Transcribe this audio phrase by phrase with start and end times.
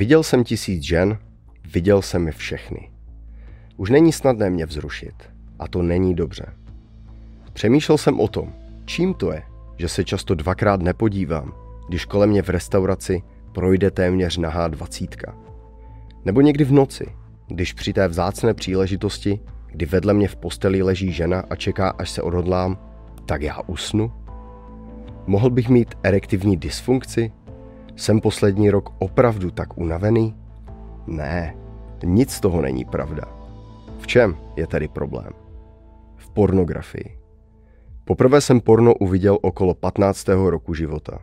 [0.00, 1.18] Viděl jsem tisíc žen,
[1.74, 2.90] viděl jsem je všechny.
[3.76, 5.14] Už není snadné mě vzrušit.
[5.58, 6.46] A to není dobře.
[7.52, 8.52] Přemýšlel jsem o tom,
[8.84, 9.42] čím to je,
[9.78, 11.52] že se často dvakrát nepodívám,
[11.88, 15.36] když kolem mě v restauraci projde téměř nahá dvacítka.
[16.24, 17.06] Nebo někdy v noci,
[17.46, 22.10] když při té vzácné příležitosti, kdy vedle mě v posteli leží žena a čeká, až
[22.10, 22.78] se odhodlám,
[23.26, 24.12] tak já usnu?
[25.26, 27.32] Mohl bych mít erektivní dysfunkci?
[28.00, 30.34] Jsem poslední rok opravdu tak unavený?
[31.06, 31.56] Ne,
[32.04, 33.22] nic z toho není pravda.
[33.98, 35.32] V čem je tedy problém?
[36.16, 37.18] V pornografii.
[38.04, 40.28] Poprvé jsem porno uviděl okolo 15.
[40.28, 41.18] roku života.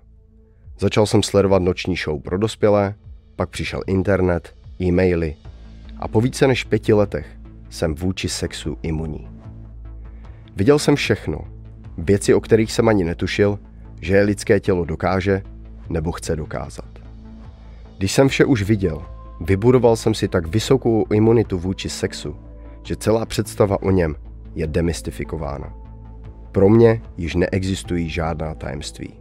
[0.80, 2.96] Začal jsem sledovat noční show pro dospělé,
[3.36, 5.36] pak přišel internet, e-maily
[6.00, 7.28] a po více než pěti letech
[7.70, 9.30] jsem vůči sexu imunní.
[10.56, 11.40] Viděl jsem všechno.
[11.98, 13.60] Věci, o kterých jsem ani netušil,
[14.02, 15.42] že je lidské tělo dokáže
[15.90, 16.90] nebo chce dokázat.
[17.98, 19.06] Když jsem vše už viděl,
[19.42, 22.36] vybudoval jsem si tak vysokou imunitu vůči sexu,
[22.84, 24.16] že celá představa o něm
[24.56, 25.74] je demystifikována.
[26.52, 29.14] Pro mě již neexistují žádná tajemství.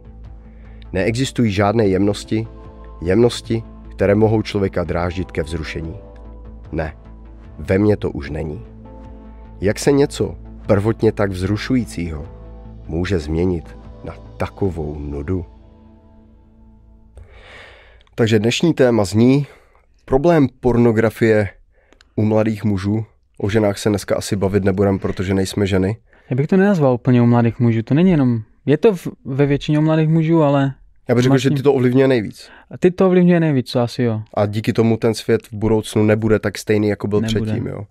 [0.93, 2.47] Neexistují žádné jemnosti,
[3.01, 5.95] jemnosti, které mohou člověka dráždit ke vzrušení.
[6.71, 6.97] Ne,
[7.59, 8.65] ve mně to už není.
[9.61, 10.35] Jak se něco
[10.67, 12.25] prvotně tak vzrušujícího
[12.87, 15.45] může změnit na takovou nudu?
[18.17, 19.47] Takže dnešní téma zní
[20.05, 21.49] problém pornografie
[22.15, 23.05] u mladých mužů.
[23.37, 25.97] O ženách se dneska asi bavit nebudem, protože nejsme ženy.
[26.29, 27.81] Já bych to nenazval úplně u mladých mužů.
[27.81, 30.73] To není jenom, je to v, ve většině u mladých mužů, ale...
[31.07, 32.49] Já bych řekl, že ty to ovlivňuje nejvíc.
[32.71, 34.21] A ty to ovlivňuje nejvíc, co asi jo.
[34.33, 37.41] A díky tomu ten svět v budoucnu nebude tak stejný, jako byl nebude.
[37.41, 37.83] předtím, jo.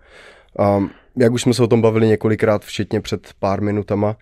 [0.79, 4.17] Um, jak už jsme se o tom bavili několikrát, včetně před pár minutama,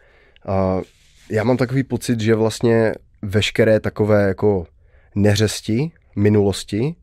[0.49, 0.83] uh,
[1.31, 4.67] já mám takový pocit, že vlastně veškeré takové jako
[5.15, 6.95] neřesti minulosti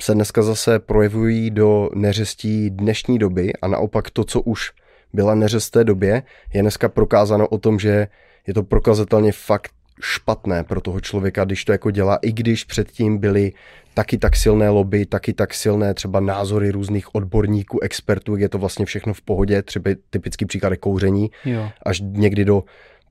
[0.00, 4.72] se dneska zase projevují do neřestí dnešní doby a naopak to, co už
[5.12, 6.22] byla neřest té době,
[6.54, 8.08] je dneska prokázáno o tom, že
[8.46, 9.70] je to prokazatelně fakt
[10.00, 13.52] špatné pro toho člověka, když to jako dělá, i když předtím byly
[13.94, 18.86] taky tak silné lobby, taky tak silné třeba názory různých odborníků, expertů, je to vlastně
[18.86, 21.68] všechno v pohodě, třeba typický příklad kouření, jo.
[21.82, 22.64] až někdy do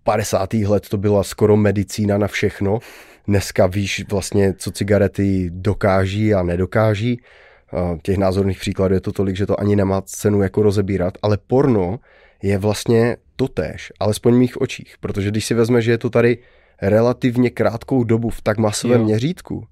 [0.04, 0.54] 50.
[0.54, 2.80] let to byla skoro medicína na všechno.
[3.28, 7.22] Dneska víš vlastně, co cigarety dokáží a nedokáží.
[8.02, 12.00] Těch názorných příkladů je to tolik, že to ani nemá cenu jako rozebírat, ale porno
[12.44, 16.38] je vlastně totéž, alespoň v mých očích, protože když si vezme, že je to tady
[16.82, 19.06] relativně krátkou dobu v tak masovém jo.
[19.06, 19.68] měřítku,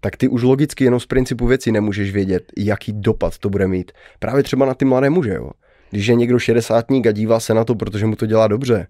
[0.00, 3.92] tak ty už logicky jenom z principu věci nemůžeš vědět, jaký dopad to bude mít.
[4.18, 5.50] Právě třeba na ty mladé muže, jo.
[5.90, 8.86] Když je někdo šedesátník a dívá se na to, protože mu to dělá dobře,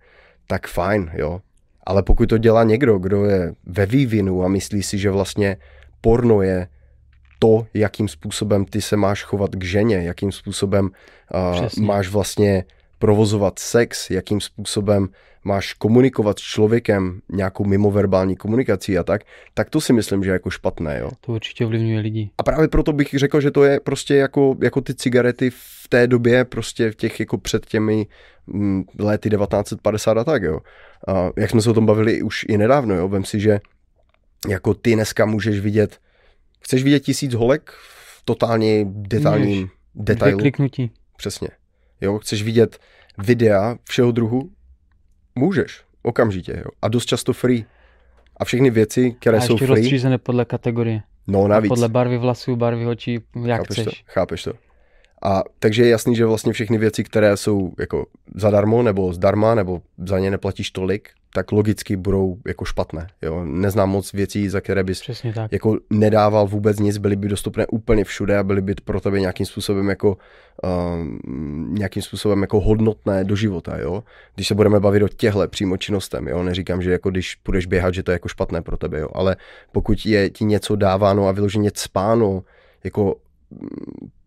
[0.46, 1.40] tak fajn, jo.
[1.86, 5.56] Ale pokud to dělá někdo, kdo je ve vývinu a myslí si, že vlastně
[6.00, 6.68] porno je
[7.38, 10.90] to, jakým způsobem ty se máš chovat k ženě, jakým způsobem
[11.74, 12.64] uh, máš vlastně
[12.98, 15.08] provozovat sex, jakým způsobem
[15.44, 19.22] máš komunikovat s člověkem nějakou mimoverbální komunikací a tak,
[19.54, 20.98] tak to si myslím, že je jako špatné.
[20.98, 21.10] Jo?
[21.20, 22.30] To určitě ovlivňuje lidi.
[22.38, 26.06] A právě proto bych řekl, že to je prostě jako, jako ty cigarety v té
[26.06, 28.06] době, prostě v těch jako před těmi
[28.46, 30.60] mm, léty 1950 a tak, jo.
[31.08, 33.60] A jak jsme se o tom bavili už i nedávno, jo, vem si, že
[34.48, 35.98] jako ty dneska můžeš vidět,
[36.60, 40.38] chceš vidět tisíc holek v totálně detailním detailu.
[40.38, 40.90] Kliknutí.
[41.16, 41.48] Přesně.
[42.00, 42.78] Jo, chceš vidět
[43.18, 44.50] videa všeho druhu,
[45.38, 46.70] Můžeš, okamžitě, jo.
[46.82, 47.64] A dost často free.
[48.36, 49.68] A všechny věci, které a jsou free.
[49.68, 51.02] rozstřízené podle kategorie.
[51.26, 51.70] No navíc.
[51.70, 53.84] A podle barvy vlasů, barvy očí, jak chápeš chceš.
[53.84, 54.12] To?
[54.12, 54.52] Chápeš to.
[55.24, 59.82] A takže je jasný, že vlastně všechny věci, které jsou jako zadarmo nebo zdarma, nebo
[60.06, 63.06] za ně neplatíš tolik, tak logicky budou jako špatné.
[63.22, 63.44] Jo?
[63.44, 65.02] Neznám moc věcí, za které bys
[65.34, 65.52] tak.
[65.52, 69.46] jako nedával vůbec nic, byly by dostupné úplně všude a byly by pro tebe nějakým
[69.46, 70.16] způsobem jako
[70.64, 71.06] uh,
[71.68, 74.04] nějakým způsobem jako hodnotné do života, jo.
[74.34, 77.94] Když se budeme bavit o těchto přímo činnostem, jo, neříkám, že jako když půjdeš běhat,
[77.94, 79.36] že to je jako špatné pro tebe, jo, ale
[79.72, 82.42] pokud je ti něco dáváno a vyloženě spáno,
[82.84, 83.16] jako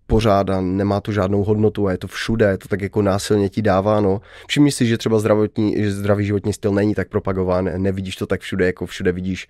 [0.10, 3.50] pořád a nemá to žádnou hodnotu a je to všude, je to tak jako násilně
[3.50, 4.22] ti dáváno.
[4.48, 8.42] Všimni si, že třeba zdravotní, že zdravý životní styl není tak propagován, nevidíš to tak
[8.42, 9.48] všude, jako všude vidíš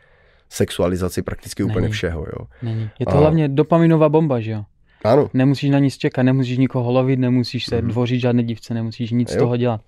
[0.49, 1.71] sexualizaci prakticky není.
[1.71, 2.19] úplně všeho.
[2.19, 2.47] Jo.
[2.61, 2.89] Není.
[2.99, 3.19] Je to a...
[3.19, 4.63] hlavně dopaminová bomba, že jo?
[5.03, 5.29] Ano.
[5.33, 7.87] Nemusíš na nic čekat, nemusíš nikoho lovit, nemusíš se mm.
[7.87, 9.81] dvořit žádné dívce, nemusíš nic z toho dělat.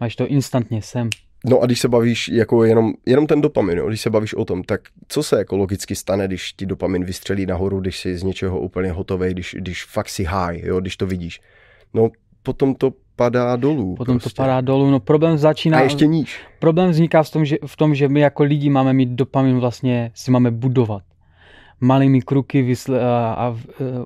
[0.00, 1.10] Máš to instantně sem.
[1.44, 4.44] No a když se bavíš jako jenom, jenom ten dopamin, jo, když se bavíš o
[4.44, 8.22] tom, tak co se jako logicky stane, když ti dopamin vystřelí nahoru, když jsi z
[8.22, 11.40] něčeho úplně hotový, když, když fakt si high, jo, když to vidíš.
[11.94, 12.10] No
[12.42, 13.94] potom to padá dolů.
[13.94, 14.36] Potom prostě.
[14.36, 15.78] to padá dolů, no problém začíná...
[15.78, 16.40] A ještě níž.
[16.58, 20.10] Problém vzniká v tom, že, v tom, že my jako lidi máme mít dopamin vlastně,
[20.14, 21.02] si máme budovat.
[21.84, 23.54] Malými kruky vysle, a, a, a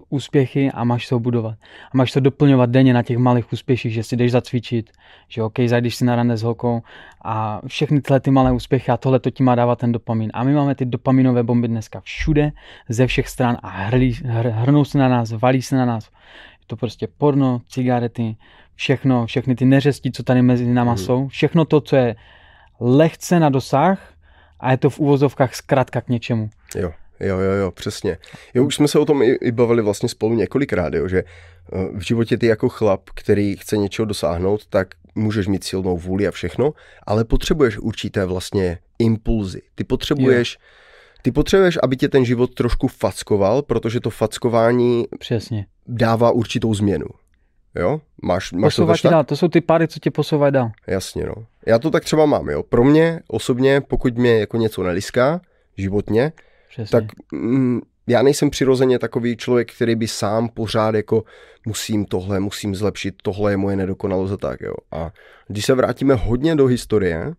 [0.09, 1.55] úspěchy a máš to budovat.
[1.93, 4.91] A máš to doplňovat denně na těch malých úspěších, že si jdeš zacvičit,
[5.29, 6.83] že OK, zajdeš si na rande s holkou
[7.25, 10.31] a všechny tyhle ty malé úspěchy a tohle to ti má dávat ten dopamin.
[10.35, 12.53] A my máme ty dopaminové bomby dneska všude,
[12.89, 16.05] ze všech stran a hrlí, hr, hrnou se na nás, valí se na nás.
[16.61, 18.37] Je to prostě porno, cigarety,
[18.75, 20.99] všechno, všechny ty neřesti, co tady mezi náma mm.
[20.99, 22.17] jsou, všechno to, co je
[22.81, 24.13] lehce na dosah
[24.61, 26.51] a je to v úvozovkách zkrátka k něčemu.
[26.77, 26.93] Jo.
[27.21, 28.19] Jo, jo, jo, přesně.
[28.55, 31.89] Jo, už jsme se o tom i, i bavili vlastně spolu několikrát, jo, že eh,
[31.93, 36.31] v životě ty jako chlap, který chce něčeho dosáhnout, tak můžeš mít silnou vůli a
[36.31, 36.73] všechno,
[37.07, 39.63] ale potřebuješ určité vlastně impulzy.
[39.75, 40.67] Ty potřebuješ, jo.
[41.23, 45.67] ty potřebuješ, aby tě ten život trošku fackoval, protože to fackování Přesně.
[45.87, 47.07] dává určitou změnu.
[47.75, 48.01] Jo?
[48.23, 48.97] Máš, máš to, tak?
[49.03, 49.25] dál.
[49.25, 50.71] To jsou ty páry, co tě posouvají dál.
[50.87, 51.35] Jasně, no.
[51.67, 52.63] Já to tak třeba mám, jo.
[52.63, 55.41] Pro mě osobně, pokud mě jako něco neliská
[55.77, 56.33] životně,
[56.69, 57.01] Přesně.
[57.01, 61.25] tak mm, já nejsem přirozeně takový člověk, který by sám pořád jako
[61.67, 64.75] musím tohle, musím zlepšit, tohle je moje nedokonalost a tak, jo.
[64.93, 65.13] A
[65.49, 67.33] když se vrátíme hodně do historie,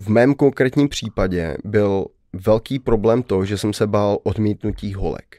[0.00, 5.36] v mém konkrétním případě byl velký problém to, že jsem se bál odmítnutí holek.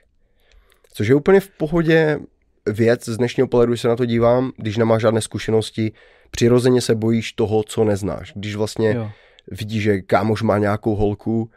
[0.93, 2.19] Což je úplně v pohodě
[2.65, 5.91] věc z dnešního pohledu, když se na to dívám, když nemáš žádné zkušenosti,
[6.31, 8.33] přirozeně se bojíš toho, co neznáš.
[8.35, 9.11] Když vlastně jo.
[9.51, 11.49] vidíš, že kámoš má nějakou holku,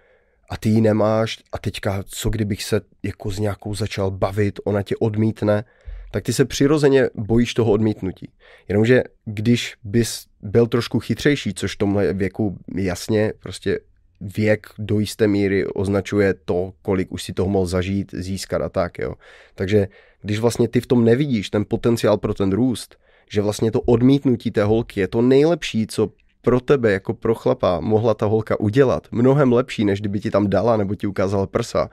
[0.51, 4.83] a ty ji nemáš a teďka co kdybych se jako s nějakou začal bavit, ona
[4.83, 5.65] tě odmítne,
[6.11, 8.33] tak ty se přirozeně bojíš toho odmítnutí.
[8.69, 13.81] Jenomže když bys byl trošku chytřejší, což v tomhle věku jasně prostě
[14.21, 18.99] věk do jisté míry označuje to, kolik už si toho mohl zažít, získat a tak,
[18.99, 19.15] jo.
[19.55, 19.89] Takže
[20.23, 22.97] když vlastně ty v tom nevidíš ten potenciál pro ten růst,
[23.31, 26.11] že vlastně to odmítnutí té holky je to nejlepší, co
[26.43, 30.51] pro tebe jako pro chlapa mohla ta holka udělat mnohem lepší, než kdyby ti tam
[30.51, 31.91] dala nebo ti ukázala prsa,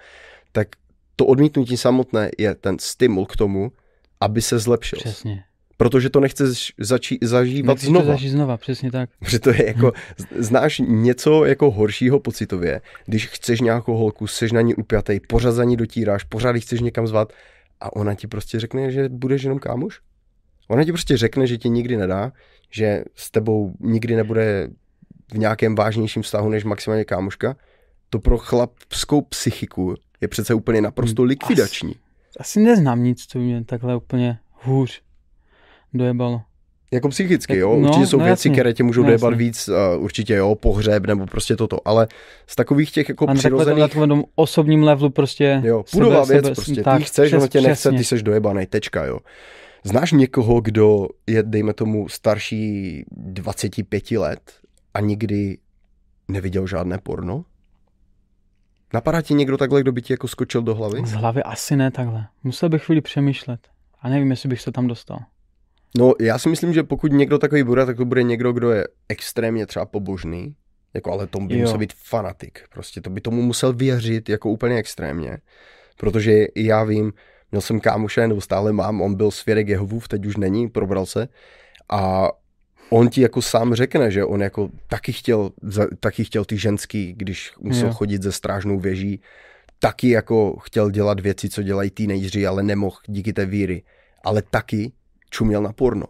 [0.51, 0.67] tak
[1.15, 3.71] to odmítnutí samotné je ten stimul k tomu,
[4.21, 4.99] aby se zlepšil.
[4.99, 5.43] Přesně.
[5.77, 8.05] Protože to nechceš začí, zažívat Nechceš znova.
[8.05, 9.09] zažít znova, přesně tak.
[9.19, 9.91] Protože to je jako,
[10.37, 15.63] znáš něco jako horšího pocitově, když chceš nějakou holku, seš na ní upjatej, pořád za
[15.63, 17.33] ní dotíráš, pořád chceš někam zvat
[17.81, 19.99] a ona ti prostě řekne, že budeš jenom kámoš.
[20.67, 22.31] Ona ti prostě řekne, že ti nikdy nedá,
[22.69, 24.69] že s tebou nikdy nebude
[25.33, 27.55] v nějakém vážnějším vztahu než maximálně kámoška,
[28.09, 31.29] to pro chlapskou psychiku je přece úplně naprosto hmm.
[31.29, 31.89] likvidační.
[31.89, 31.99] Asi,
[32.39, 35.01] asi neznám nic, co mě takhle úplně hůř
[35.93, 36.41] dojebalo.
[36.91, 37.77] Jako psychicky, jo.
[37.79, 40.55] No, určitě jsou no, věci, jasný, které tě můžou no, dojebat víc, uh, určitě jo,
[40.55, 42.07] pohřeb nebo prostě toto, ale
[42.47, 43.79] z takových těch jako ano, přirozených...
[43.79, 45.61] Na takovém osobním levelu prostě...
[45.63, 48.65] Jo, půdová věc sebe, prostě, tak, ty chceš, přes, ono tě nechce, ty seš dojebaný,
[48.65, 49.19] tečka, jo.
[49.85, 54.51] Znáš někoho, kdo je, dejme tomu, starší 25 let
[54.93, 55.57] a nikdy
[56.27, 57.45] neviděl žádné porno?
[58.93, 61.01] Napadá ti někdo takhle, kdo by ti jako skočil do hlavy?
[61.05, 62.27] Z hlavy asi ne takhle.
[62.43, 63.59] Musel bych chvíli přemýšlet.
[64.01, 65.19] A nevím, jestli bych se tam dostal.
[65.97, 68.87] No, já si myslím, že pokud někdo takový bude, tak to bude někdo, kdo je
[69.09, 70.55] extrémně třeba pobožný,
[70.93, 71.61] jako ale tomu by jo.
[71.61, 72.59] musel být fanatik.
[72.73, 75.37] Prostě to by tomu musel věřit jako úplně extrémně.
[75.97, 77.13] Protože já vím,
[77.51, 81.27] Měl jsem kámoše, nebo stále mám, on byl svědek Jehovův, teď už není, probral se.
[81.89, 82.29] A
[82.89, 85.51] on ti jako sám řekne, že on jako taky chtěl,
[85.99, 87.93] taky chtěl ty ženský, když musel jo.
[87.93, 89.21] chodit ze strážnou věží,
[89.79, 93.83] taky jako chtěl dělat věci, co dělají teenageři, ale nemohl díky té víry.
[94.23, 94.91] Ale taky
[95.29, 96.05] čuměl na porno.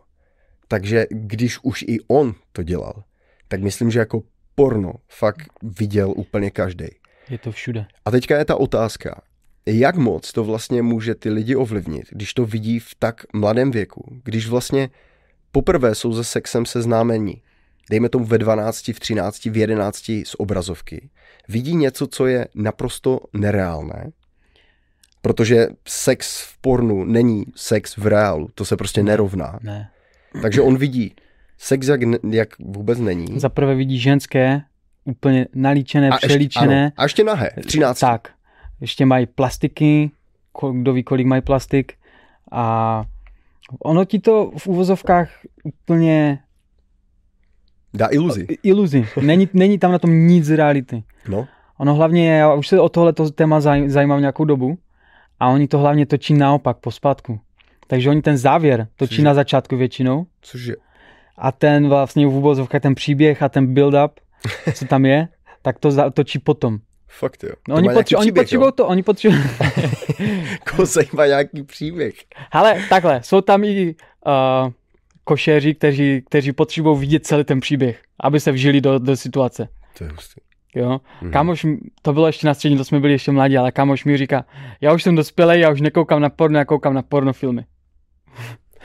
[0.68, 3.04] Takže když už i on to dělal,
[3.48, 4.22] tak myslím, že jako
[4.56, 6.88] porno fakt viděl úplně každý.
[7.30, 7.86] Je to všude.
[8.06, 9.22] A teďka je ta otázka,
[9.66, 14.20] jak moc to vlastně může ty lidi ovlivnit, když to vidí v tak mladém věku,
[14.24, 14.90] když vlastně
[15.52, 17.42] poprvé jsou se sexem seznámení,
[17.90, 21.10] dejme tomu ve 12, v 13, v 11 z obrazovky,
[21.48, 24.12] vidí něco, co je naprosto nereálné,
[25.22, 29.60] protože sex v pornu není sex v reálu, to se prostě nerovná.
[29.64, 29.90] Ne.
[30.42, 31.16] Takže on vidí
[31.58, 32.00] sex, jak,
[32.32, 33.40] jak vůbec není.
[33.40, 34.62] Za prvé vidí ženské,
[35.04, 36.84] úplně nalíčené, a přelíčené.
[36.84, 38.00] Ještě, ano, a ještě nahé, v 13.
[38.00, 38.35] Tak,
[38.86, 40.12] ještě mají plastiky,
[40.72, 41.94] kdo ví, kolik mají plastik
[42.52, 43.04] a
[43.80, 45.30] ono ti to v úvozovkách
[45.64, 46.40] úplně
[47.94, 48.48] Dá iluzi.
[48.64, 49.08] Iluzi.
[49.22, 51.04] Není, není tam na tom nic z reality.
[51.28, 51.48] No.
[51.78, 54.78] Ono hlavně je, já už se o tohleto téma zaj, zajímám nějakou dobu
[55.40, 57.40] a oni to hlavně točí naopak, po zpátku.
[57.88, 59.24] Takže oni ten závěr točí Cože?
[59.24, 60.26] na začátku většinou.
[60.42, 60.76] Cože?
[61.38, 64.10] A ten vlastně v úvozovkách ten příběh a ten build-up,
[64.74, 65.28] co tam je,
[65.62, 66.80] tak to točí potom.
[67.08, 67.52] Fakt jo.
[67.68, 69.44] No, oni, potři- oni potřebují to, oni potřebují...
[70.70, 72.14] Koho zajímá nějaký příběh?
[72.52, 73.96] Ale takhle, jsou tam i
[74.26, 74.72] uh,
[75.24, 79.68] košeři, kteří, kteří potřebují vidět celý ten příběh, aby se vžili do, do situace.
[79.98, 80.42] To je hustý.
[80.76, 80.90] Jo,
[81.22, 81.32] mm-hmm.
[81.32, 81.66] kámoš,
[82.02, 84.46] to bylo ještě na střední, to jsme byli ještě mladí, ale kámoš mi říká,
[84.82, 87.66] já už jsem dospělý, já už nekoukám na porno, já koukám na pornofilmy.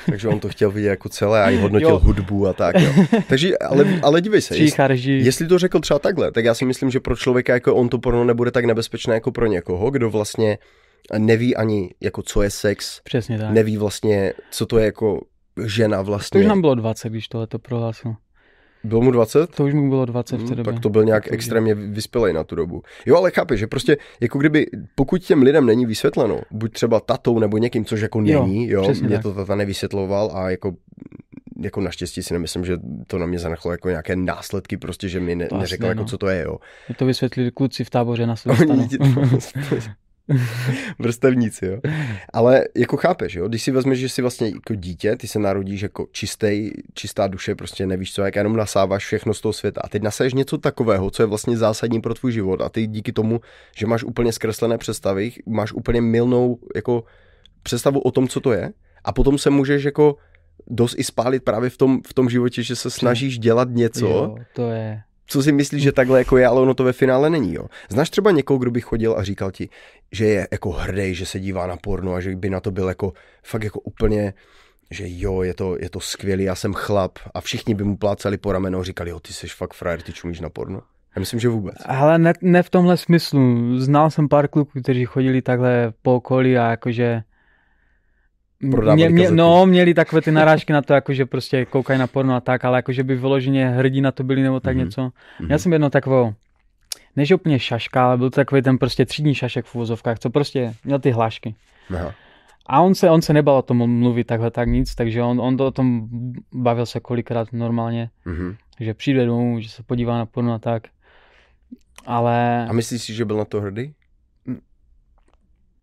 [0.07, 1.99] Takže on to chtěl vidět jako celé a i hodnotil jo.
[1.99, 2.77] hudbu a tak.
[2.81, 3.05] Jo.
[3.29, 6.91] Takže, ale, ale dívej se, jestli, jestli to řekl třeba takhle, tak já si myslím,
[6.91, 10.59] že pro člověka jako on to porno nebude tak nebezpečné jako pro někoho, kdo vlastně
[11.19, 13.51] neví ani jako co je sex, Přesně tak.
[13.51, 15.21] neví vlastně, co to je jako
[15.67, 16.41] žena vlastně.
[16.41, 18.15] To už nám bylo 20, když tohle to prohlásil.
[18.85, 19.51] Bylo mu 20?
[19.51, 20.73] To už mu bylo 20 v té hmm, době.
[20.73, 22.83] Tak to byl nějak extrémně vyspělej na tu dobu.
[23.07, 27.39] Jo, ale chápeš, že prostě jako kdyby, pokud těm lidem není vysvětleno, buď třeba tatou
[27.39, 29.23] nebo někým, což jako není, jo, jo mě tak.
[29.23, 30.75] to tata nevysvětloval a jako
[31.63, 35.35] jako naštěstí si nemyslím, že to na mě zanechalo jako nějaké následky, prostě, že mi
[35.35, 36.07] ne, neřekl, jako, no.
[36.07, 36.59] co to je, jo.
[36.89, 38.35] Mě to vysvětlili kluci v táboře na
[40.99, 41.81] vrstevníci, jo.
[42.33, 45.81] Ale jako chápeš, jo, když si vezmeš, že jsi vlastně jako dítě, ty se narodíš
[45.81, 49.81] jako čistý, čistá duše, prostě nevíš co, jak jenom nasáváš všechno z toho světa.
[49.85, 52.61] A teď nasaješ něco takového, co je vlastně zásadní pro tvůj život.
[52.61, 53.41] A ty díky tomu,
[53.77, 57.05] že máš úplně zkreslené představy, máš úplně milnou jako
[57.63, 58.73] představu o tom, co to je.
[59.05, 60.17] A potom se můžeš jako
[60.67, 64.37] dost i spálit právě v tom, v tom životě, že se snažíš dělat něco, jo,
[64.55, 67.55] to je co si myslíš, že takhle jako je, ale ono to ve finále není,
[67.55, 67.67] jo.
[67.89, 69.69] Znáš třeba někoho, kdo by chodil a říkal ti,
[70.13, 72.89] že je jako hrdý, že se dívá na porno a že by na to byl
[72.89, 74.35] jako fakt jako úplně,
[74.91, 78.39] že jo, je to, je to skvělý, já jsem chlap a všichni by mu plácali
[78.39, 80.83] po rameno a říkali, jo, ty jsi fakt frajer, ty čumíš na porno.
[81.17, 81.75] Já myslím, že vůbec.
[81.85, 83.79] Ale ne, ne v tomhle smyslu.
[83.79, 87.23] Znal jsem pár kluků, kteří chodili takhle po okolí a jakože
[88.61, 92.35] mě, mě, no, měli takové ty narážky na to, jako že prostě koukají na porno
[92.35, 94.79] a tak, ale jako že by vyloženě hrdí na to byli nebo tak mm-hmm.
[94.79, 95.03] něco.
[95.03, 95.51] Mm-hmm.
[95.51, 96.35] Já jsem jedno takového,
[97.17, 100.75] než úplně šaška, ale byl to takový ten prostě třídní šašek v uvozovkách, co prostě
[100.85, 101.55] měl ty hlášky.
[101.95, 102.15] Aha.
[102.67, 105.57] A on se, on se nebal o tom mluvit takhle tak nic, takže on, on
[105.57, 106.09] to o tom
[106.55, 108.57] bavil se kolikrát normálně, mm-hmm.
[108.81, 110.83] že přijde domů, že se podívá na porno a tak.
[112.07, 112.67] Ale...
[112.69, 113.95] A myslíš si, že byl na to hrdý?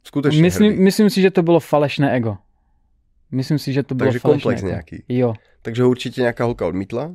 [0.03, 0.84] Skutečně myslím, hrdý.
[0.84, 2.38] myslím si, že to bylo falešné ego.
[3.31, 4.67] Myslím si, že to bylo Takže komplex jako.
[4.67, 5.03] nějaký.
[5.10, 5.34] Jo.
[5.62, 7.13] Takže ho určitě nějaká holka odmítla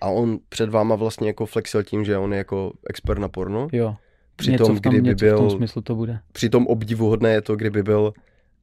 [0.00, 3.68] a on před váma vlastně jako flexil tím, že on je jako expert na porno.
[3.72, 3.96] Jo.
[4.36, 6.18] Přitom, něco v tom, kdyby něco byl, v tom smyslu to bude.
[6.32, 8.12] Přitom obdivuhodné je to, kdyby byl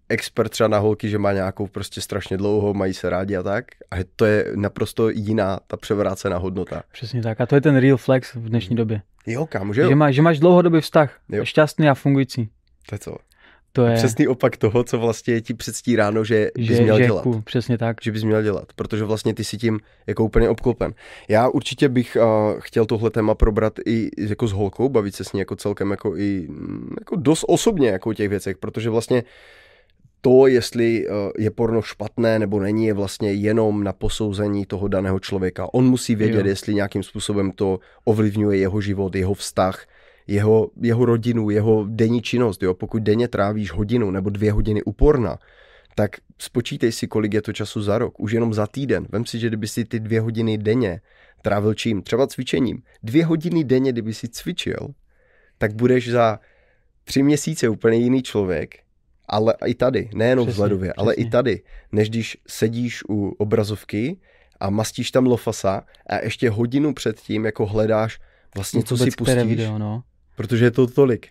[0.10, 3.66] expert třeba na holky, že má nějakou prostě strašně dlouho, mají se rádi a tak.
[3.92, 6.84] A to je naprosto jiná ta převrácená hodnota.
[6.92, 7.42] Přesně tak.
[7.42, 9.02] A to je ten real flex v dnešní době.
[9.28, 9.90] Jo, kam, že jo?
[9.90, 11.46] Že, má, že máš dlouhodobý vztah, jo.
[11.46, 12.50] šťastný a fungující.
[12.90, 13.16] To je co?
[13.74, 17.26] To je přesný opak toho, co vlastně ti předstíráno, že, že bys měl že dělat.
[17.44, 17.98] Přesně tak.
[18.02, 20.94] Že bys měl dělat, protože vlastně ty si tím jako úplně obklopen.
[21.28, 25.34] Já určitě bych uh, chtěl tohle téma probrat i jako s holkou, bavit se s
[25.34, 29.24] ní jako celkem jako i mm, jako dost osobně jako o těch věcech, protože vlastně
[30.22, 35.74] to, jestli je porno špatné nebo není, je vlastně jenom na posouzení toho daného člověka.
[35.74, 36.48] On musí vědět, jo.
[36.48, 39.86] jestli nějakým způsobem to ovlivňuje jeho život, jeho vztah,
[40.28, 42.64] jeho, jeho rodinu, jeho denní činnost.
[42.64, 42.74] Jo?
[42.74, 45.38] Pokud denně trávíš hodinu nebo dvě hodiny uporna,
[45.96, 49.08] tak spočítej si, kolik je to času za rok, už jenom za týden.
[49.10, 51.02] Vem si, že kdyby si ty dvě hodiny denně
[51.42, 52.02] trávil čím?
[52.02, 52.84] Třeba cvičením.
[53.04, 54.88] Dvě hodiny denně, kdyby si cvičil,
[55.58, 56.40] tak budeš za
[57.04, 58.76] tři měsíce úplně jiný člověk,
[59.28, 61.02] ale i tady, nejenom přesně, vzhledově, přesně.
[61.04, 61.62] ale i tady,
[61.92, 64.18] než když sedíš u obrazovky
[64.60, 68.20] a mastíš tam lofasa a ještě hodinu předtím jako hledáš
[68.56, 69.44] vlastně, co si pustíš.
[69.44, 70.04] Video, no
[70.42, 71.30] protože je to tolik.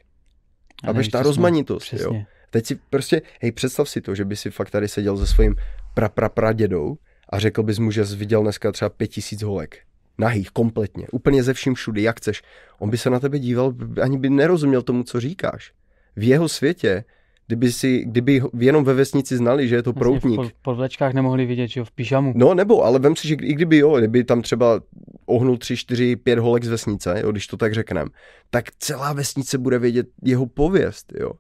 [0.83, 2.23] A nevíš, ta rozmanitost, jo.
[2.51, 5.57] Teď si prostě, hej, představ si to, že by si fakt tady seděl se svým
[5.95, 6.97] pra, pra, pra dědou
[7.29, 9.79] a řekl bys mu, že jsi viděl dneska třeba pět tisíc holek.
[10.19, 12.43] Nahých, kompletně, úplně ze vším všudy, jak chceš.
[12.79, 15.73] On by se na tebe díval, ani by nerozuměl tomu, co říkáš.
[16.17, 17.05] V jeho světě
[17.51, 20.37] kdyby, si, kdyby jenom ve vesnici znali, že je to proutník.
[20.37, 22.33] Vlastně v podvlečkách nemohli vidět, že jo, v pyžamu.
[22.37, 24.81] No nebo, ale vem si, že i kdyby jo, kdyby tam třeba
[25.27, 28.09] ohnul tři, čtyři, pět holek z vesnice, jo, když to tak řeknem,
[28.51, 31.33] tak celá vesnice bude vědět jeho pověst, jo.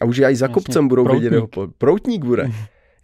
[0.00, 1.20] A už i za Jasně, kopcem budou proutník.
[1.20, 1.74] vědět jeho pověst.
[1.78, 2.50] Proutník bude.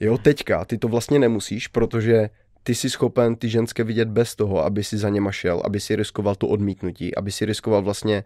[0.01, 2.31] Jo, teďka, ty to vlastně nemusíš, protože
[2.63, 5.97] ty jsi schopen ty ženské vidět bez toho, aby si za něma šel, aby si
[5.97, 8.25] riskoval to odmítnutí, aby si riskoval vlastně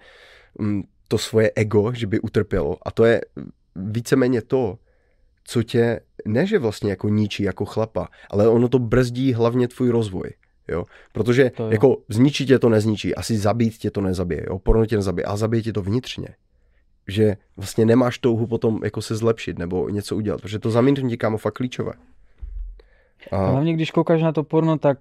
[0.58, 2.76] mm, to svoje ego, že by utrpělo.
[2.86, 3.20] A to je
[3.76, 4.78] víceméně to,
[5.44, 9.90] co tě ne, že vlastně jako ničí jako chlapa, ale ono to brzdí hlavně tvůj
[9.90, 10.30] rozvoj.
[10.68, 10.84] Jo?
[11.12, 11.70] Protože to jo.
[11.70, 14.58] jako zničit tě to nezničí, asi zabít tě to nezabije, jo?
[14.58, 16.28] porno tě nezabije, a zabije tě to vnitřně.
[17.08, 21.38] Že vlastně nemáš touhu potom jako se zlepšit nebo něco udělat, protože to zamítnutí kámo
[21.38, 21.92] fakt klíčové.
[23.30, 23.46] A...
[23.50, 24.98] Hlavně když koukáš na to porno, tak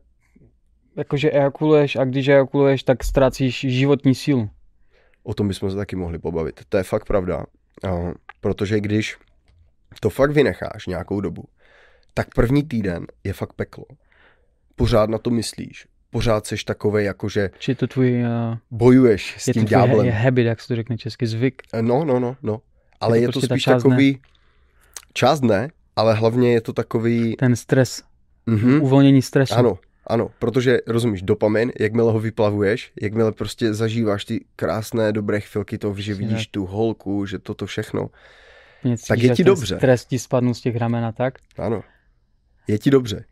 [0.96, 4.50] jakože ejakuluješ a když ejakuluješ, tak ztrácíš životní sílu.
[5.24, 6.62] O tom bychom se taky mohli pobavit.
[6.70, 7.46] To je fakt pravda.
[8.42, 9.18] Protože když
[10.00, 11.44] to fakt vynecháš nějakou dobu,
[12.14, 13.86] tak první týden je fakt peklo.
[14.76, 15.88] Pořád na to myslíš.
[16.10, 20.06] pořád seš takovej, jakože Či to tvůj, uh, bojuješ s je tím to ďáblem.
[20.06, 21.62] je habit, jak se to řekne česky, zvyk.
[21.82, 22.62] No, no, no, no.
[23.00, 23.90] Ale Je je to to, prostě spíš část ne.
[23.90, 24.20] takový,
[25.14, 28.04] část ne, ale hlavně je to takový, Ten stres,
[28.46, 29.54] mhm, uvolnění stresu.
[29.54, 29.78] ano,
[30.12, 35.96] ano, protože rozumíš, dopamin, jakmile ho vyplavuješ, jakmile prostě zažíváš ty krásné, dobré chvilky toho,
[35.98, 38.10] že vidíš tu holku, že toto všechno,
[38.84, 39.76] Mě Tak je ti ten dobře.
[39.78, 41.38] Stres ti spadnu z těch ramen a tak.
[41.58, 41.84] ano,
[42.68, 43.26] je ti dobře.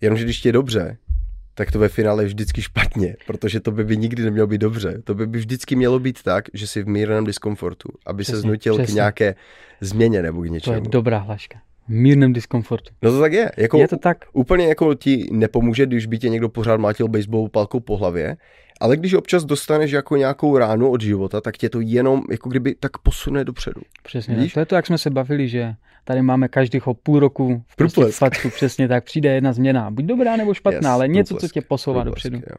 [0.00, 0.96] Jenomže když ti je dobře,
[1.54, 5.02] tak to ve finále je vždycky špatně, protože to by, by nikdy nemělo být dobře.
[5.04, 8.40] To by, by vždycky mělo být tak, že jsi v mírném diskomfortu, aby se Přesně,
[8.40, 8.94] znutil k přesně.
[8.94, 9.34] nějaké
[9.80, 10.80] změně nebo k To je něčemu.
[10.88, 11.58] dobrá hlaška.
[11.88, 12.94] Mírném diskomfortu.
[13.02, 13.50] No to tak je.
[13.56, 14.24] Jako, Je to tak?
[14.32, 18.36] Úplně jako ti nepomůže, když by tě někdo pořád mlátil baseballovou palkou po hlavě,
[18.80, 22.74] ale když občas dostaneš jako nějakou ránu od života, tak tě to jenom jako kdyby
[22.74, 23.80] tak posune dopředu.
[24.02, 24.52] Přesně Víš?
[24.52, 24.54] tak.
[24.54, 25.74] To je to, jak jsme se bavili, že
[26.04, 29.04] tady máme každých o půl roku v prostě facku, přesně tak.
[29.04, 32.36] Přijde jedna změna, buď dobrá nebo špatná, Yes, ale něco, co tě posouvá dopředu.
[32.36, 32.56] jo.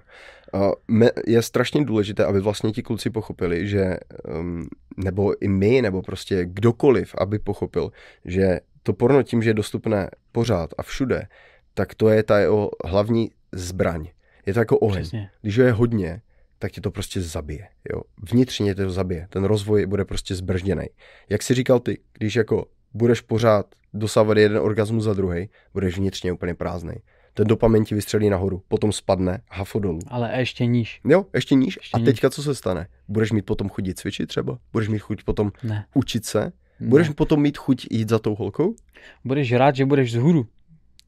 [0.61, 3.97] A me- je strašně důležité, aby vlastně ti kluci pochopili, že,
[4.39, 4.67] um,
[4.97, 7.91] nebo i my, nebo prostě kdokoliv, aby pochopil,
[8.25, 11.27] že to porno tím, že je dostupné pořád a všude,
[11.73, 14.07] tak to je ta jeho hlavní zbraň.
[14.45, 15.01] Je to jako oheň.
[15.01, 15.29] Přesně.
[15.41, 16.21] Když ho je hodně,
[16.59, 17.67] tak tě to prostě zabije.
[17.93, 18.01] Jo?
[18.31, 19.27] Vnitřně tě to zabije.
[19.29, 20.85] Ten rozvoj bude prostě zbržděný.
[21.29, 26.31] Jak jsi říkal ty, když jako budeš pořád dosávat jeden orgasmus za druhý, budeš vnitřně
[26.33, 27.01] úplně prázdnej.
[27.33, 29.99] Ten dopamin ti vystřelí nahoru, potom spadne hafo dolů.
[30.07, 31.01] Ale ještě níž.
[31.05, 31.75] Jo, ještě níž.
[31.81, 32.05] Ještě a níž.
[32.05, 32.87] teďka co se stane?
[33.07, 34.57] Budeš mít potom chuť jít cvičit třeba?
[34.71, 35.85] Budeš mít chuť potom Ne.
[35.93, 36.51] učit se?
[36.79, 36.87] Ne.
[36.87, 38.75] Budeš potom mít chuť jít za tou holkou?
[39.23, 40.47] budeš rád, že budeš z hůru.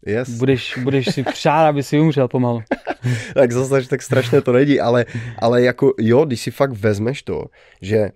[0.06, 0.30] Yes.
[0.30, 2.62] Budeš, budeš si přát, aby si umřel pomalu.
[3.34, 5.06] tak zase že tak strašné to není, ale,
[5.40, 7.46] ale jako jo, když si fakt vezmeš to,
[7.82, 8.12] že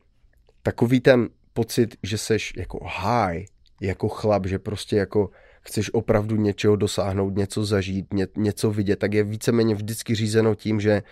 [0.64, 3.46] takový ten pocit, že seš jako high,
[3.82, 5.30] jako chlap, že prostě jako
[5.62, 10.80] chceš opravdu něčeho dosáhnout, něco zažít, ně, něco vidět, tak je víceméně vždycky řízeno tím,
[10.80, 11.04] že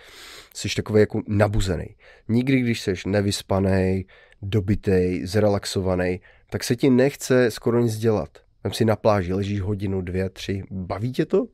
[0.54, 1.86] jsi takový jako nabuzený.
[2.28, 4.04] Nikdy, když jsi nevyspaný,
[4.42, 6.20] dobitej, zrelaxovaný,
[6.50, 8.28] tak se ti nechce skoro nic dělat.
[8.64, 10.62] Vem si na pláži, ležíš hodinu, dvě, tři.
[10.70, 11.46] Baví tě to?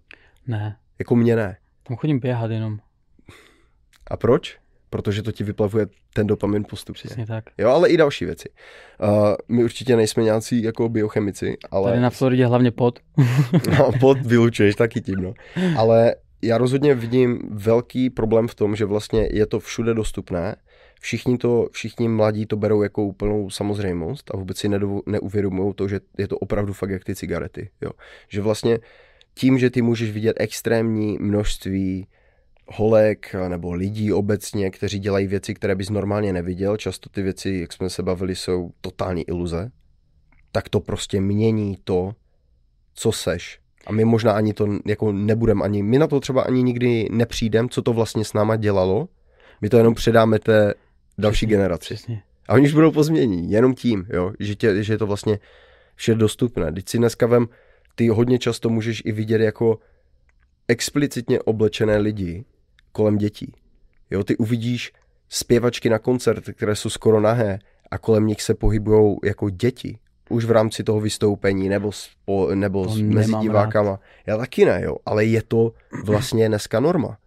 [0.47, 1.57] Ne, Jako mě ne.
[1.83, 2.79] tam chodím běhat jenom.
[4.11, 4.59] A proč?
[4.91, 6.99] Protože to ti vyplavuje ten dopamin postupně.
[6.99, 7.45] Přesně tak.
[7.59, 8.49] Jo, ale i další věci.
[9.03, 12.99] Uh, my určitě nejsme nějací jako biochemici, ale Tady na Floridě hlavně pot.
[13.79, 15.35] no, pod vylučuješ taky tím, no.
[15.77, 20.57] Ale já rozhodně vidím velký problém v tom, že vlastně je to všude dostupné,
[21.07, 24.69] všichni to, všichni mladí to berou jako úplnou samozřejmost a vůbec si
[25.07, 27.91] neuvědomují to, že je to opravdu fakt jak ty cigarety, jo.
[28.29, 28.79] Že vlastně
[29.35, 32.07] tím, že ty můžeš vidět extrémní množství
[32.67, 37.73] holek nebo lidí obecně, kteří dělají věci, které bys normálně neviděl, často ty věci, jak
[37.73, 39.71] jsme se bavili, jsou totální iluze,
[40.53, 42.13] tak to prostě mění to,
[42.95, 43.59] co seš.
[43.87, 47.69] A my možná ani to jako nebudem ani, my na to třeba ani nikdy nepřijdem,
[47.69, 49.09] co to vlastně s náma dělalo.
[49.61, 50.75] My to jenom předáme té
[51.19, 51.85] další Přesně, generaci.
[51.95, 52.23] Přesně.
[52.49, 55.39] A oni už budou pozmění, jenom tím, jo, že, tě, že je to vlastně
[55.95, 56.73] vše dostupné.
[56.73, 57.49] Teď si dneska vem,
[57.95, 59.79] ty hodně často můžeš i vidět jako
[60.69, 62.45] explicitně oblečené lidi
[62.93, 63.53] kolem dětí.
[64.11, 64.93] Jo, ty uvidíš
[65.29, 67.59] zpěvačky na koncert, které jsou skoro nahé
[67.91, 69.99] a kolem nich se pohybují jako děti.
[70.31, 74.01] Už v rámci toho vystoupení nebo, spo, nebo To mezi divákama.
[74.27, 75.73] Já taky ne, jo, ale je to
[76.05, 77.19] vlastně dneska norma.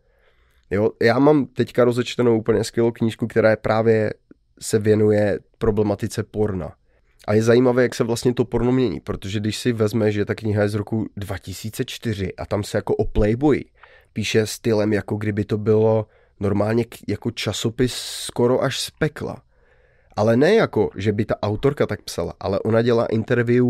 [0.72, 4.14] Jo, já mám teďka rozečtenou úplně skvělou knížku, která je právě
[4.62, 6.74] se věnuje problematice porna.
[7.28, 10.36] A je zajímavé, jak se vlastně to porno mění, protože když si vezme, že ta
[10.36, 13.66] kniha je z roku 2004 a tam se jako o Playboyi
[14.14, 16.08] píše stylem, jako kdyby to bylo
[16.40, 19.42] normálně jako časopis skoro až z pekla.
[20.16, 23.66] Ale ne jako, že by ta autorka tak psala, ale ona dělá interview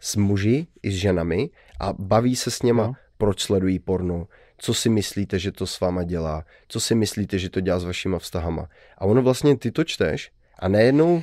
[0.00, 2.92] s muži i s ženami a baví se s něma, Jo.
[3.18, 4.26] proč sledují porno,
[4.58, 7.84] co si myslíte, že to s váma dělá, co si myslíte, že to dělá s
[7.84, 8.68] vašima vztahama.
[8.98, 11.22] A ono vlastně ty to čteš a najednou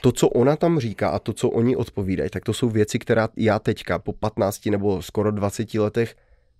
[0.00, 3.28] to, co ona tam říká a to, co oni odpovídají, tak to jsou věci, která
[3.36, 6.16] já teďka po 15 nebo skoro 20 letech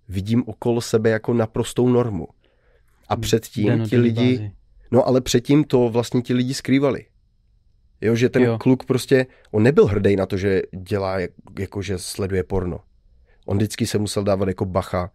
[0.09, 2.27] vidím okolo sebe jako naprostou normu.
[3.09, 4.51] A předtím ti Denodenní lidi, bázi.
[4.91, 7.05] no ale předtím to vlastně ti lidi skrývali.
[8.01, 8.57] Jo, že ten Jo.
[8.57, 12.79] kluk prostě, on nebyl hrdý na to, že dělá, jak, jako že sleduje porno.
[13.45, 15.11] On vždycky se musel dávat jako bacha,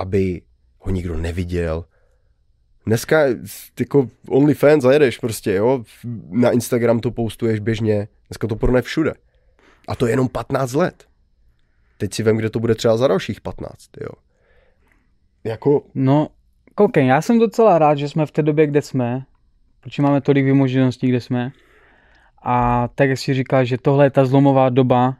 [0.00, 0.42] aby
[0.78, 1.84] ho nikdo neviděl.
[2.86, 3.24] Dneska
[3.80, 5.84] jako OnlyFans zajedeš prostě, jo,
[6.30, 9.14] na Instagram to postuješ běžně, dneska to je všude.
[9.88, 11.04] A to je jenom 15 let.
[11.98, 14.10] Teď si vem, kde to bude třeba za dalších 15, jo.
[15.44, 16.28] Jako, No,
[16.74, 19.24] koukej, já jsem docela rád, že jsme v té době, kde jsme,
[19.80, 21.52] protože máme tolik vymožeností, kde jsme.
[22.42, 25.16] A tak, jak si říkal, že tohle je ta zlomová doba,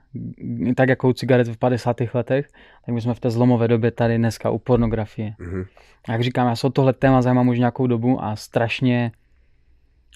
[0.76, 1.96] tak jako u cigaret v 50.
[2.14, 2.48] letech,
[2.87, 5.35] tak my jsme v té zlomové době tady dneska u pornografie.
[5.40, 5.66] Mm-hmm.
[6.09, 9.12] Jak říkám, já se o tohle téma zajímám už nějakou dobu a strašně,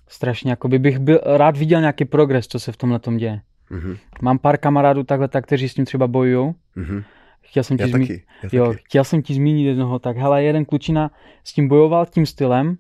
[0.09, 3.41] strašně, jakoby bych byl, rád viděl nějaký progres, co se v tomhle tom děje.
[3.71, 3.99] Mm-hmm.
[4.23, 6.55] Mám pár kamarádů takhle, tak, kteří s tím třeba bojují.
[6.77, 7.05] Mm-hmm.
[7.43, 11.11] Chtěl jsem, ti zmi- jo, chtěl jsem ti zmínit jednoho, tak hele, jeden klučina
[11.45, 12.77] s tím bojoval tím stylem,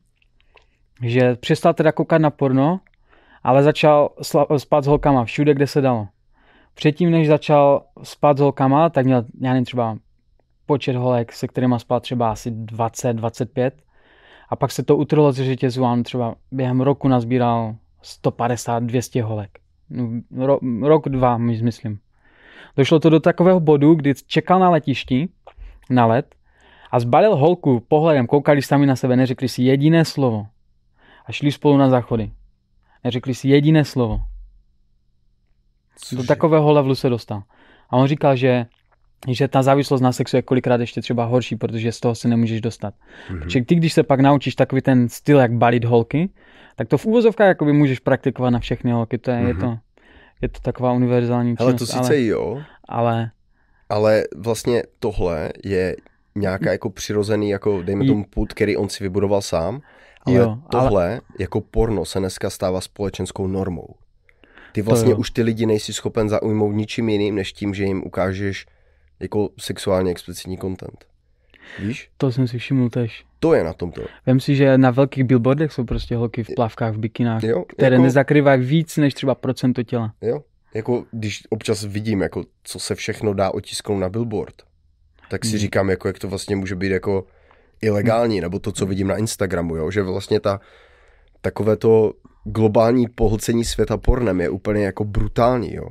[1.02, 2.80] že přestal teda koukat na porno,
[3.44, 4.10] ale začal
[4.56, 6.08] spát s holkama všude, kde se dalo.
[6.74, 9.96] Předtím, než začal spát s holkama, tak měl, já nevím, třeba
[10.66, 13.74] počet holek, se kterými spal třeba asi 20, 25.
[14.48, 19.22] A pak se to utrhlo ze řetězu a on třeba během roku nazbíral 150, 200
[19.22, 19.50] holek.
[19.90, 20.08] No,
[20.46, 21.98] ro, rok, dva, myslím.
[22.76, 25.28] Došlo to do takového bodu, kdy čekal na letišti,
[25.90, 26.34] na let,
[26.90, 30.46] a zbalil holku pohledem, koukali sami na sebe, neřekli si jediné slovo.
[31.26, 32.30] A šli spolu na záchody.
[33.04, 34.20] Neřekli si jediné slovo.
[35.96, 36.16] Cože?
[36.16, 37.42] Do takového levelu se dostal.
[37.90, 38.66] A on říkal, že
[39.28, 42.60] že ta závislost na sexu je kolikrát ještě třeba horší, protože z toho se nemůžeš
[42.60, 42.94] dostat.
[42.94, 43.38] Mm-hmm.
[43.38, 46.30] Protože ty, když se pak naučíš takový ten styl, jak balit holky,
[46.76, 49.18] tak to v úvozovkách jakoby můžeš praktikovat na všechny holky.
[49.18, 49.48] To je, mm-hmm.
[49.48, 49.78] je, to,
[50.42, 51.60] je to taková univerzální činnost.
[51.60, 52.62] Ale to sice ale, jo.
[52.88, 53.30] Ale...
[53.88, 55.96] Ale vlastně tohle je
[56.34, 59.80] nějaká jako přirozený, jako dejme tomu put, který on si vybudoval sám,
[60.24, 61.20] ale jo, tohle ale...
[61.38, 63.94] jako porno se dneska stává společenskou normou.
[64.72, 68.66] Ty vlastně už ty lidi nejsi schopen zaujmout ničím jiným, než tím, že jim ukážeš
[69.20, 71.04] jako sexuálně explicitní content.
[71.78, 72.10] Víš?
[72.16, 73.24] To jsem si všiml tež.
[73.40, 74.02] To je na tomto.
[74.26, 77.96] Vem si, že na velkých billboardech jsou prostě holky v plavkách, v bikinách, jo, které
[77.96, 78.02] jako...
[78.02, 80.14] nezakrývají víc než třeba procento těla.
[80.22, 80.42] Jo,
[80.74, 84.54] jako když občas vidím, jako co se všechno dá otisknout na billboard,
[85.30, 85.58] tak si hmm.
[85.58, 87.26] říkám, jako jak to vlastně může být jako
[87.82, 89.90] ilegální, nebo to, co vidím na Instagramu, jo?
[89.90, 90.60] že vlastně ta
[91.40, 92.12] takové to
[92.44, 95.88] globální pohlcení světa pornem je úplně jako brutální, jo.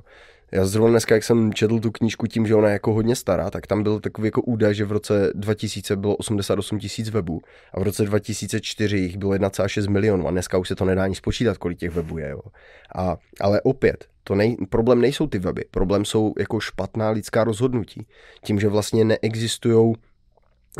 [0.53, 3.49] Já zrovna dneska, jak jsem četl tu knížku tím, že ona je jako hodně stará,
[3.49, 7.41] tak tam byl takový jako údaj, že v roce 2000 bylo 88 tisíc webů
[7.73, 11.15] a v roce 2004 jich bylo 1,6 milionů a dneska už se to nedá ani
[11.15, 12.29] spočítat, kolik těch webů je.
[12.29, 12.39] Jo.
[12.95, 18.07] A, ale opět, to nej, problém nejsou ty weby, problém jsou jako špatná lidská rozhodnutí.
[18.43, 19.95] Tím, že vlastně neexistují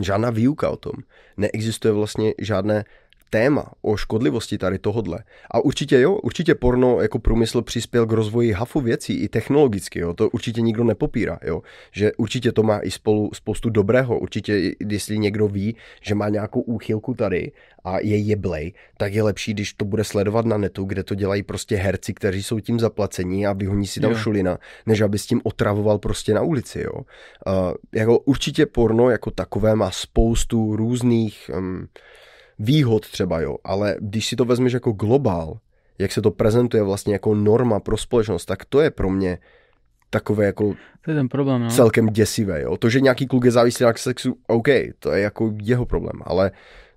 [0.02, 0.94] žádná výuka o tom.
[1.38, 2.86] Neexistuje vlastně žádné
[3.34, 5.24] téma o škodlivosti tady tohodle.
[5.52, 10.14] A určitě jo, určitě porno jako průmysl přispěl k rozvoji hafu věcí i technologicky, jo,
[10.14, 15.18] to určitě nikdo nepopírá, jo, že určitě to má i spolu spoustu dobrého, určitě jestli
[15.18, 17.52] někdo ví, že má nějakou úchylku tady
[17.84, 21.44] a je jeblej, tak je lepší, když to bude sledovat na netu, kde to dělají
[21.44, 24.18] prostě herci, kteří jsou tím zaplacení a vyhoní si tam jo.
[24.18, 26.94] šulina, než aby s tím otravoval prostě na ulici, jo.
[26.94, 31.88] Uh, jako určitě porno jako takové má spoustu různých um,
[32.64, 35.58] výhod třeba, jo, ale když si to vezmeš jako globál,
[36.00, 39.38] jak se to prezentuje vlastně jako norma pro společnost, tak to je pro mě
[40.10, 40.74] takové jako
[41.06, 41.70] to je ten problém, no.
[41.70, 42.62] celkem děsivé.
[42.62, 42.78] Jo?
[42.78, 44.68] To, že nějaký kluk je závislý na sexu, OK,
[45.00, 46.52] to je jako jeho problém, ale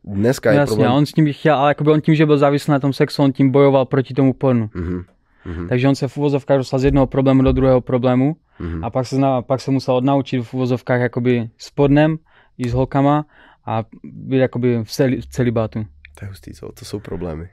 [0.05, 0.93] dneska je Jasně, problém...
[0.93, 3.33] on s tím chtěl, ale jakoby on tím, že byl závislý na tom sexu, on
[3.33, 4.67] tím bojoval proti tomu pornu.
[4.67, 5.05] Mm-hmm.
[5.47, 5.69] Mm-hmm.
[5.69, 8.87] Takže on se v uvozovkách dostal z jednoho problému do druhého problému mm-hmm.
[8.87, 12.17] a pak se, pak se musel odnaučit v uvozovkách jakoby s pornem
[12.59, 13.25] i s holkama
[13.67, 15.87] a být jakoby v, celi, v celibátu.
[16.19, 16.73] To je hustý, co?
[16.73, 17.49] To jsou problémy.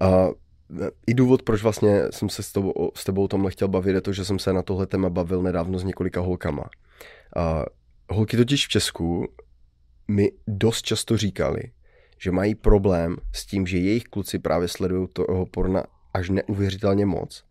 [0.00, 0.28] A
[1.06, 4.00] i důvod, proč vlastně jsem se s tebou, s tebou o tomhle chtěl bavit, je
[4.00, 6.64] to, že jsem se na tohle téma bavil nedávno s několika holkama.
[7.36, 7.64] A
[8.10, 9.28] holky totiž v Česku
[10.08, 11.62] mi dost často říkali,
[12.18, 17.44] že mají problém s tím, že jejich kluci právě sledují toho porna až neuvěřitelně moc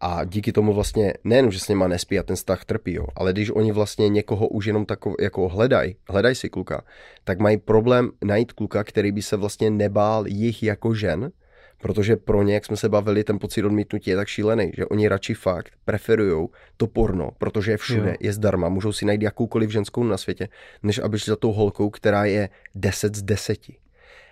[0.00, 3.32] a díky tomu vlastně nejen, že s něma nespí a ten vztah trpí, jo, ale
[3.32, 6.84] když oni vlastně někoho už jenom takov, jako hledají, hledají si kluka,
[7.24, 11.30] tak mají problém najít kluka, který by se vlastně nebál jich jako žen,
[11.80, 15.08] protože pro ně, jak jsme se bavili, ten pocit odmítnutí je tak šílený, že oni
[15.08, 18.16] radši fakt preferují to porno, protože je všude, jo.
[18.20, 20.48] je zdarma, můžou si najít jakoukoliv ženskou na světě,
[20.82, 23.58] než aby šli za tou holkou, která je 10 z 10.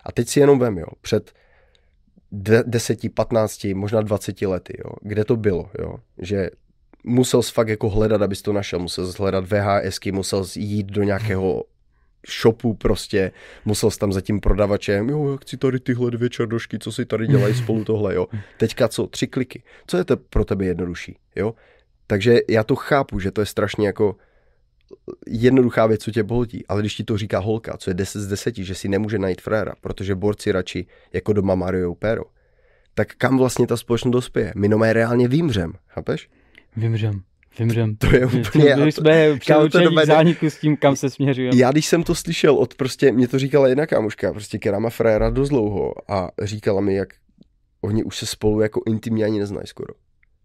[0.05, 1.33] A teď si jenom vem, jo, před
[2.33, 6.51] 10, 15, možná 20 lety, jo, kde to bylo, jo, že
[7.05, 10.87] musel jsi fakt jako hledat, abys to našel, musel jsi hledat VHSky, musel jsi jít
[10.87, 11.65] do nějakého
[12.43, 13.33] shopu prostě,
[13.65, 17.05] musel jsi tam za tím prodavačem, jo, jak chci tady tyhle dvě černošky, co si
[17.05, 18.27] tady dělají spolu tohle, jo.
[18.57, 19.07] Teďka co?
[19.07, 19.63] Tři kliky.
[19.87, 21.55] Co je to pro tebe jednodušší, jo?
[22.07, 24.17] Takže já to chápu, že to je strašně jako
[25.27, 28.27] jednoduchá věc, co tě bolí, ale když ti to říká holka, co je 10 z
[28.27, 32.23] 10, že si nemůže najít fréra, protože borci radši jako doma Mario Pero,
[32.95, 34.53] tak kam vlastně ta společnost dospěje?
[34.57, 36.29] My nomé reálně vymřem, chápeš?
[36.77, 37.23] Vymřem.
[37.59, 37.97] Vymřem.
[37.97, 38.77] To je úplně...
[38.77, 41.57] My jsme přelučení k zániku s tím, kam se směřujeme.
[41.57, 44.91] Já když jsem to slyšel od prostě, mě to říkala jedna kámoška, prostě, která má
[44.91, 47.09] fréra dost dlouho a říkala mi, jak
[47.81, 49.95] oni už se spolu jako intimně ani neznají skoro.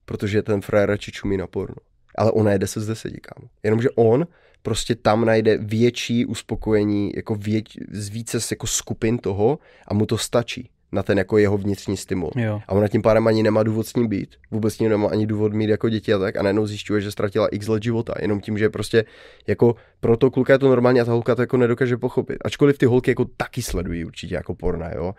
[0.05, 1.75] Protože ten frajer radši čumí na porno.
[2.15, 3.47] Ale ona je 10 z 10, kámo.
[3.63, 4.27] Jenomže on
[4.61, 10.17] prostě tam najde větší uspokojení, jako vět, z více jako skupin toho a mu to
[10.17, 12.31] stačí na ten jako jeho vnitřní stimul.
[12.35, 12.61] Jo.
[12.67, 15.27] A ona tím pádem ani nemá důvod s ním být, vůbec s ním nemá ani
[15.27, 18.41] důvod mít jako děti a tak a najednou zjišťuje, že ztratila x let života, jenom
[18.41, 19.05] tím, že prostě
[19.47, 22.37] jako pro to kluka je to normální a ta holka to jako nedokáže pochopit.
[22.45, 25.13] Ačkoliv ty holky jako taky sledují určitě jako porna, jo.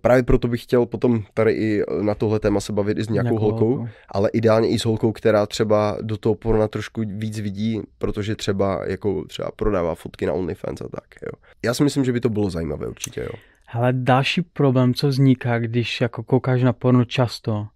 [0.00, 3.28] Právě proto bych chtěl potom tady i na tohle téma se bavit i s nějakou,
[3.28, 7.40] nějakou holkou, holkou, ale ideálně i s holkou, která třeba do toho porna trošku víc
[7.40, 11.04] vidí, protože třeba jako třeba prodává fotky na OnlyFans a tak.
[11.22, 11.32] Jo.
[11.64, 13.20] Já si myslím, že by to bylo zajímavé určitě.
[13.20, 13.38] Jo.
[13.72, 17.66] Ale další problém, co vzniká, když jako koukáš na porno často,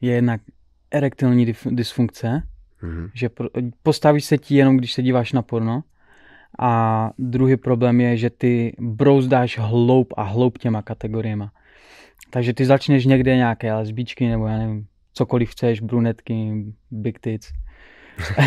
[0.00, 0.40] je jednak
[0.90, 2.42] erektilní dysfunkce,
[2.82, 3.10] mm-hmm.
[3.14, 3.30] že
[3.82, 5.82] postavíš se ti jenom, když se díváš na porno
[6.58, 11.52] a druhý problém je, že ty brouzdáš hloub a hloub těma kategoriema.
[12.30, 16.52] Takže ty začneš někde nějaké lesbičky nebo já nevím, cokoliv chceš, brunetky,
[16.90, 17.52] big tits.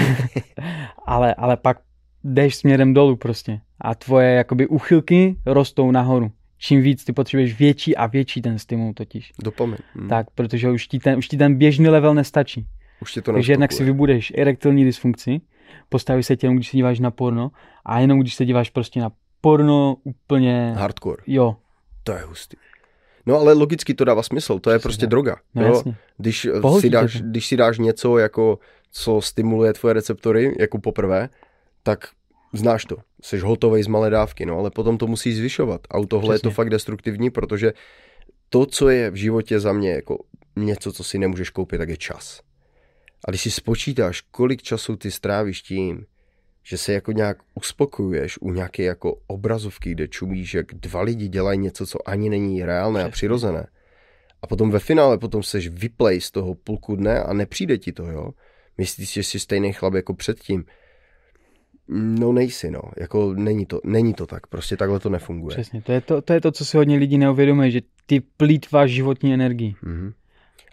[1.05, 1.77] ale, ale pak
[2.23, 6.31] jdeš směrem dolů prostě a tvoje jakoby uchylky rostou nahoru.
[6.57, 9.31] Čím víc ty potřebuješ větší a větší ten stimul totiž.
[9.43, 9.77] Dopamin.
[9.93, 10.09] Hmm.
[10.09, 12.65] Tak, protože už ti, ten, už ti ten běžný level nestačí.
[13.01, 15.41] Už ti to Takže jednak si vybudeš erektilní dysfunkci,
[15.89, 17.51] postaví se tě jenom, když se díváš na porno
[17.85, 19.11] a jenom když se díváš prostě na
[19.41, 20.73] porno úplně...
[20.77, 21.23] Hardcore.
[21.27, 21.55] Jo.
[22.03, 22.57] To je hustý.
[23.25, 25.35] No ale logicky to dává smysl, to je prostě droga.
[25.55, 25.83] No, jo?
[26.17, 26.47] Když,
[26.79, 28.59] si dáš, když si dáš něco, jako,
[28.91, 31.29] co stimuluje tvoje receptory, jako poprvé,
[31.83, 32.07] tak
[32.53, 35.81] znáš to, jsi hotovej z malé dávky, no ale potom to musíš zvyšovat.
[35.89, 36.47] A u tohle Přesně.
[36.47, 37.73] je to fakt destruktivní, protože
[38.49, 40.17] to, co je v životě za mě jako
[40.55, 42.41] něco, co si nemůžeš koupit, tak je čas.
[43.25, 46.05] A když si spočítáš, kolik času ty strávíš tím,
[46.63, 51.59] že se jako nějak uspokojuješ u nějaké jako obrazovky, kde čumíš, jak dva lidi dělají
[51.59, 53.67] něco, co ani není reálné a přirozené.
[54.41, 58.03] A potom ve finále potom seš vyplej z toho půlku dne a nepřijde ti to,
[58.03, 58.31] jo.
[58.77, 60.65] Myslíš, že jsi stejný chlap jako předtím.
[61.87, 62.81] No nejsi, no.
[62.97, 64.47] Jako není to, není to tak.
[64.47, 65.55] Prostě takhle to nefunguje.
[65.55, 65.81] Přesně.
[65.81, 69.33] To je to, to, je to co si hodně lidí neuvědomuje, že ty plítváš životní
[69.33, 69.75] energii.
[69.83, 70.13] Mm-hmm.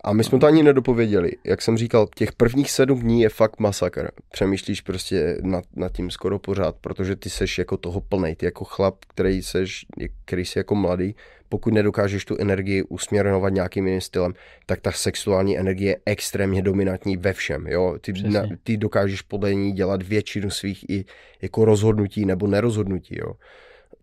[0.04, 1.32] A my jsme to ani nedopověděli.
[1.44, 4.10] Jak jsem říkal, těch prvních sedm dní je fakt masakr.
[4.32, 8.36] Přemýšlíš prostě nad, nad tím skoro pořád, protože ty seš jako toho plnej.
[8.36, 9.86] Ty jako chlap, který, seš,
[10.24, 11.14] který jsi jako mladý,
[11.48, 14.34] pokud nedokážeš tu energii usměrňovat nějakým jiným stylem,
[14.66, 17.66] tak ta sexuální energie je extrémně dominantní ve všem.
[17.66, 17.98] Jo?
[18.00, 21.04] Ty, na, ty dokážeš podle ní dělat většinu svých i
[21.42, 23.16] jako rozhodnutí nebo nerozhodnutí.
[23.18, 23.32] Jo?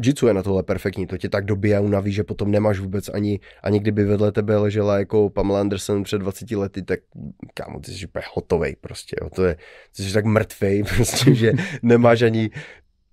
[0.04, 3.10] Jitsu je na tohle perfektní, to tě tak dobije a unaví, že potom nemáš vůbec
[3.10, 7.00] ani, ani kdyby vedle tebe ležela jako Pamela Anderson před 20 lety, tak
[7.54, 9.30] kámo, ty jsi úplně hotovej prostě, jo.
[9.30, 9.58] to je,
[9.96, 12.50] ty jsi tak mrtvej prostě, že nemáš ani,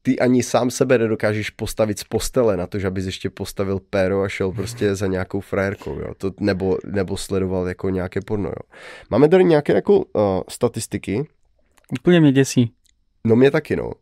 [0.02, 4.22] ty ani sám sebe nedokážeš postavit z postele na to, že abys ještě postavil péro
[4.22, 6.14] a šel prostě za nějakou frajerkou, jo.
[6.16, 8.70] To, nebo, nebo sledoval jako nějaké porno, jo.
[9.10, 11.26] Máme tady nějaké jako uh, statistiky.
[12.00, 12.72] Úplně mě děsí.
[13.24, 13.92] No mě taky, no.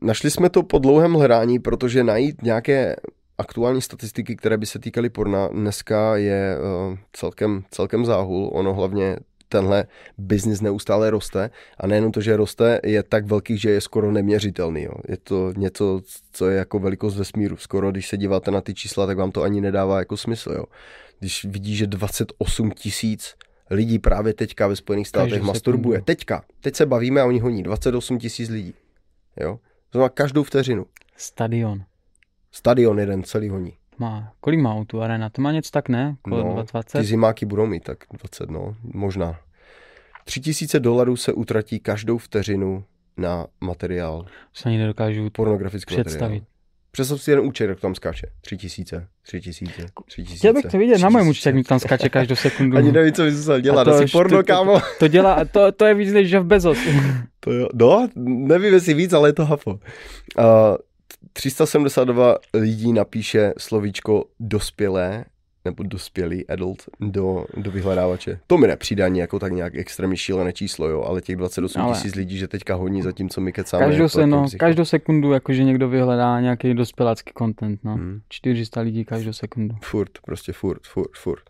[0.00, 2.96] Našli jsme to po dlouhém hledání, protože najít nějaké
[3.38, 8.50] aktuální statistiky, které by se týkaly porna, dneska je uh, celkem, celkem záhul.
[8.52, 9.16] Ono hlavně
[9.48, 9.84] tenhle
[10.18, 14.82] biznis neustále roste a nejenom to, že roste, je tak velký, že je skoro neměřitelný.
[14.82, 14.92] Jo.
[15.08, 16.00] Je to něco,
[16.32, 17.56] co je jako velikost vesmíru.
[17.56, 20.52] Skoro, když se díváte na ty čísla, tak vám to ani nedává jako smysl.
[20.52, 20.64] Jo.
[21.18, 23.34] Když vidí, že 28 tisíc
[23.70, 26.02] lidí právě teďka ve Spojených státech masturbuje.
[26.02, 26.44] Teďka.
[26.60, 28.74] Teď se bavíme a oni honí 28 tisíc lidí.
[29.40, 29.58] Jo.
[29.92, 30.86] Znamená každou vteřinu.
[31.16, 31.84] Stadion.
[32.52, 33.72] Stadion jeden celý honí.
[33.98, 35.30] Má, kolik má tu arena?
[35.30, 36.16] To má něco tak, ne?
[36.22, 36.98] Kolo no, 20?
[36.98, 39.40] Ty zimáky budou mít tak 20, no, možná.
[40.24, 42.84] Tři tisíce dolarů se utratí každou vteřinu
[43.16, 44.26] na materiál.
[44.52, 46.20] Se ani nedokážu pornografický představit.
[46.20, 46.51] Materiál.
[46.92, 48.26] Představ si jeden účet, jak tam skáče.
[48.40, 50.38] Tři tisíce, tři tisíce, tři tisíce.
[50.38, 52.76] Chtěl bych to vidět na mém účtě, jak mi tam skáče každou sekundu.
[52.76, 54.80] Ani nevím, co bys musel dělat, asi porno, to, kámo.
[54.80, 56.78] To, to, dělá, to, to je víc než Jeff Bezos.
[57.40, 59.70] to jo, no, nevím, jestli víc, ale je to hafo.
[59.70, 59.76] Uh,
[61.32, 65.24] 372 lidí napíše slovíčko dospělé
[65.64, 68.38] nebo dospělý adult do, do vyhledávače.
[68.46, 72.14] To mi nepřijde ani jako tak nějak extrémně šílené číslo, jo, ale těch 28 tisíc
[72.14, 73.86] lidí, že teďka hodní za tím, co my kecáme.
[73.86, 77.94] Každou, se, no, každou sekundu, jakože někdo vyhledá nějaký dospělácký content, no.
[77.94, 78.20] Hmm.
[78.28, 79.76] 400 lidí každou sekundu.
[79.82, 81.42] Furt, prostě furt, furt, furt.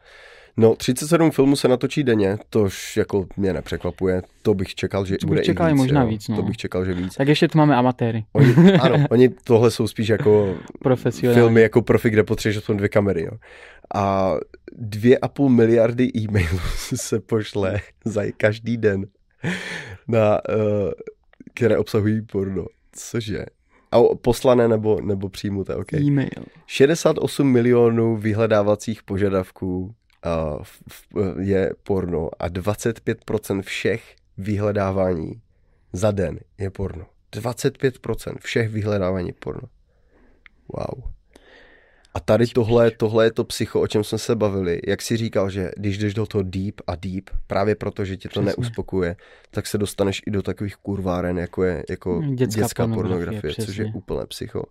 [0.57, 4.23] No, 37 filmů se natočí denně, tož jako mě nepřekvapuje.
[4.43, 5.79] To bych čekal, že to bude čekal i víc.
[5.79, 6.09] možná jo.
[6.09, 6.37] víc, no.
[6.37, 7.15] To bych čekal, že víc.
[7.17, 8.25] Tak ještě tu máme amatéry.
[8.33, 10.55] Oni, ano, oni tohle jsou spíš jako
[11.15, 13.23] filmy jako profi, kde potřebuješ aspoň dvě kamery.
[13.23, 13.33] Jo.
[13.95, 14.35] A
[14.73, 16.59] dvě a půl miliardy e-mailů
[16.95, 19.07] se pošle za každý den,
[20.09, 20.93] na, uh,
[21.55, 22.67] které obsahují porno.
[22.93, 23.45] Cože?
[23.91, 25.93] A poslané nebo, nebo přijmuté, ok.
[25.93, 26.45] E-mail.
[26.67, 29.95] 68 milionů vyhledávacích požadavků
[31.17, 35.43] uh, je porno a 25% všech vyhledávání
[35.93, 37.07] za den je porno.
[37.33, 39.69] 25% všech vyhledávání porno.
[40.69, 41.13] Wow.
[42.15, 44.81] A tady tohle, tohle je to psycho, o čem jsme se bavili.
[44.87, 48.29] Jak si říkal, že když jdeš do toho deep a deep, právě proto, že tě
[48.29, 48.47] to Přesně.
[48.47, 49.17] neuspokuje,
[49.51, 53.77] tak se dostaneš i do takových kurváren, jako je jako dětská, dětská pornografie, pornografie což
[53.77, 54.65] je úplné psycho.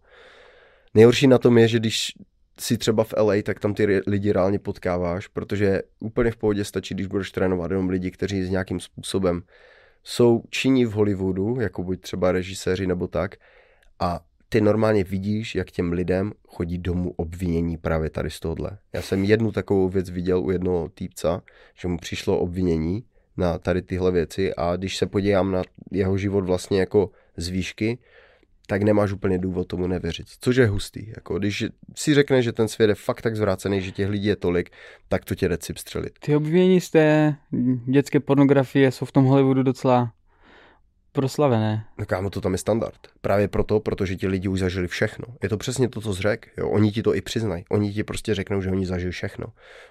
[0.94, 2.12] Nejhorší na tom je, že když
[2.60, 6.94] si třeba v LA, tak tam ty lidi reálně potkáváš, protože úplně v pohodě stačí,
[6.94, 9.42] když budeš trénovat jenom lidi, kteří s nějakým způsobem
[10.04, 13.36] jsou činí v Hollywoodu, jako buď třeba režiséři nebo tak,
[14.00, 14.20] a
[14.54, 18.78] ty normálně vidíš, jak těm lidem chodí domů obvinění právě tady z tohohle.
[18.94, 21.42] Já jsem jednu takovou věc viděl u jednoho týpca,
[21.80, 23.04] že mu přišlo obvinění
[23.38, 27.98] na tady tyhle věci a když se podívám na jeho život vlastně jako z výšky,
[28.68, 30.28] tak nemáš úplně důvod tomu nevěřit.
[30.42, 31.10] Což je hustý.
[31.10, 34.36] Jako, když si řekne, že ten svět je fakt tak zvrácený, že těch lidí je
[34.36, 34.70] tolik,
[35.08, 36.20] tak to tě jde střelit.
[36.20, 37.36] Ty obvinění z té
[37.86, 40.14] dětské pornografie jsou v tom Hollywoodu docela
[41.12, 41.86] proslavené.
[41.98, 43.08] No kámo, to tam je standard.
[43.22, 45.26] Právě proto, protože ti lidi už zažili všechno.
[45.44, 46.50] Je to přesně to, co jsi řekl.
[46.58, 46.70] Jo?
[46.70, 47.66] Oni ti to i přiznají.
[47.70, 49.46] Oni ti prostě řeknou, že oni zažili všechno.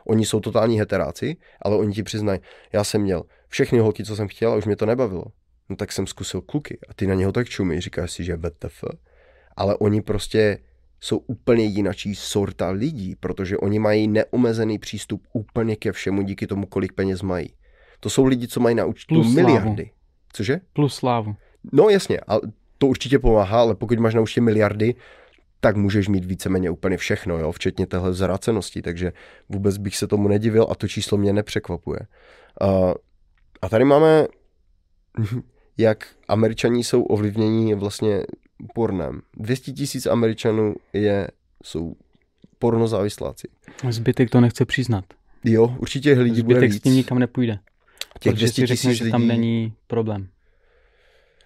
[0.06, 2.40] Oni jsou totální heteráci, ale oni ti přiznají,
[2.72, 5.24] já jsem měl všechny holky, co jsem chtěl a už mě to nebavilo.
[5.68, 8.84] No tak jsem zkusil kluky a ty na něho tak čumí, říkáš si, že VTF.
[9.56, 10.58] Ale oni prostě
[11.00, 16.66] jsou úplně jinačí sorta lidí, protože oni mají neomezený přístup úplně ke všemu díky tomu,
[16.66, 17.52] kolik peněz mají.
[18.00, 19.82] To jsou lidi, co mají na účtu Plus miliardy.
[19.84, 19.99] Slávu.
[20.32, 20.60] Cože?
[20.72, 21.36] Plus slávu.
[21.72, 22.40] No jasně, ale
[22.78, 24.94] to určitě pomáhá, ale pokud máš na účtě miliardy,
[25.60, 29.12] tak můžeš mít víceméně úplně všechno, jo, včetně téhle zracenosti, takže
[29.48, 32.00] vůbec bych se tomu nedivil a to číslo mě nepřekvapuje.
[32.62, 32.92] Uh,
[33.62, 34.26] a tady máme,
[35.78, 38.22] jak američaní jsou ovlivnění vlastně
[38.74, 39.20] pornem.
[39.36, 41.28] 200 tisíc američanů je,
[41.64, 41.94] jsou
[42.58, 43.48] pornozávisláci.
[43.90, 45.04] Zbytek to nechce přiznat.
[45.44, 46.76] Jo, určitě lidí Zbytek bude víc.
[46.76, 47.58] s tím nikam nepůjde.
[48.20, 49.04] Těch 200 tisíc lidí...
[49.04, 50.28] že tam není problém.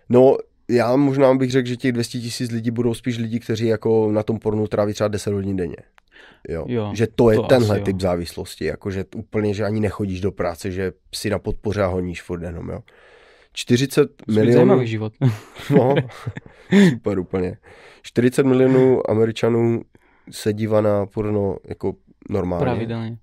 [0.09, 0.37] No,
[0.68, 4.22] já možná bych řekl, že těch 200 tisíc lidí budou spíš lidi, kteří jako na
[4.22, 5.77] tom pornu tráví třeba 10 hodin denně.
[6.48, 6.64] Jo.
[6.68, 8.00] jo že to je to tenhle typ jo.
[8.00, 12.22] závislosti, jako že úplně, že ani nechodíš do práce, že si na podpoře a honíš
[12.22, 12.81] furt jenom, jo.
[13.53, 14.53] 40 milionů...
[14.53, 15.12] Zajímavý život.
[15.70, 15.94] no,
[16.90, 17.57] super úplně.
[18.03, 19.83] 40 milionů Američanů
[20.31, 21.94] se dívá na porno jako
[22.31, 22.64] normálně.
[22.64, 23.18] Pravidelně.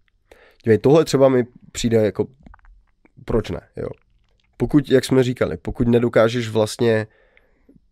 [0.64, 2.28] Dívej, tohle třeba mi přijde jako
[3.26, 3.88] proč ne, jo.
[4.58, 7.08] Pokud, jak jsme říkali, pokud nedokážeš vlastně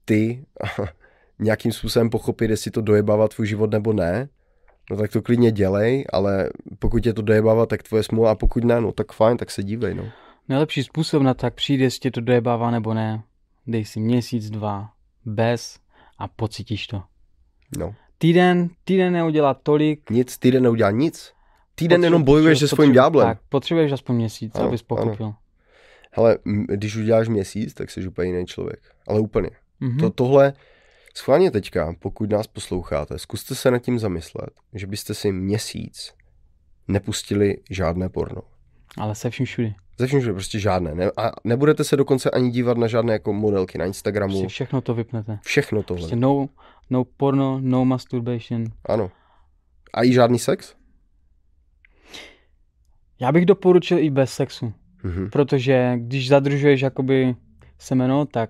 [0.06, 0.46] ty
[1.40, 4.30] nějakým způsobem pochopit, jestli to dojebává tvůj život nebo ne,
[4.92, 8.64] no tak to klidně dělej, ale pokud je to dojebává, tak tvoje smůla a pokud
[8.64, 10.10] ne, no tak fajn, tak se dívej, no.
[10.50, 13.24] Nejlepší způsob na tak přijde, jestli tě to dojebává nebo ne,
[13.68, 14.90] dej si měsíc, dva,
[15.26, 15.80] bez
[16.18, 17.04] a pocítíš to.
[17.78, 17.96] No.
[18.18, 20.10] Týden, týden neudělá tolik.
[20.10, 21.34] Nic, týden neudělá nic.
[21.80, 23.28] Týden jenom bojuješ se svým ďáblem.
[23.28, 25.26] Tak, potřebuješ aspoň měsíc, ano, abys pochopil.
[25.26, 25.36] Ano.
[26.12, 26.38] Hele,
[26.68, 28.80] když uděláš měsíc, tak jsi úplně jiný člověk.
[29.08, 29.50] Ale úplně.
[29.82, 30.00] Mm-hmm.
[30.00, 30.54] To, tohle,
[31.16, 36.14] schválně teďka, pokud nás posloucháte, zkuste se nad tím zamyslet, že byste si měsíc
[36.88, 38.42] nepustili žádné porno.
[38.98, 39.74] Ale se vším všude.
[39.98, 40.96] Ze vším všude, prostě žádné.
[40.96, 44.34] Ne, a nebudete se dokonce ani dívat na žádné jako modelky na Instagramu.
[44.34, 45.40] Prostě všechno to vypnete.
[45.44, 46.02] Všechno tohle.
[46.02, 46.50] Prostě no,
[46.90, 48.66] no porno, no masturbation.
[48.86, 49.12] Ano.
[49.94, 50.79] A i žádný sex?
[53.20, 54.74] Já bych doporučil i bez sexu.
[55.04, 55.30] Mm-hmm.
[55.30, 57.36] Protože když zadržuješ jakoby
[57.78, 58.50] semeno, tak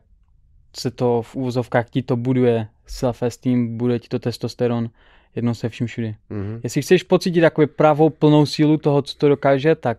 [0.77, 4.89] se to v úvozovkách ti to buduje self-esteem, bude ti to testosteron,
[5.35, 6.15] jedno se vším všude.
[6.31, 6.59] Mm-hmm.
[6.63, 9.97] Jestli chceš pocítit takovou pravou plnou sílu toho, co to dokáže, tak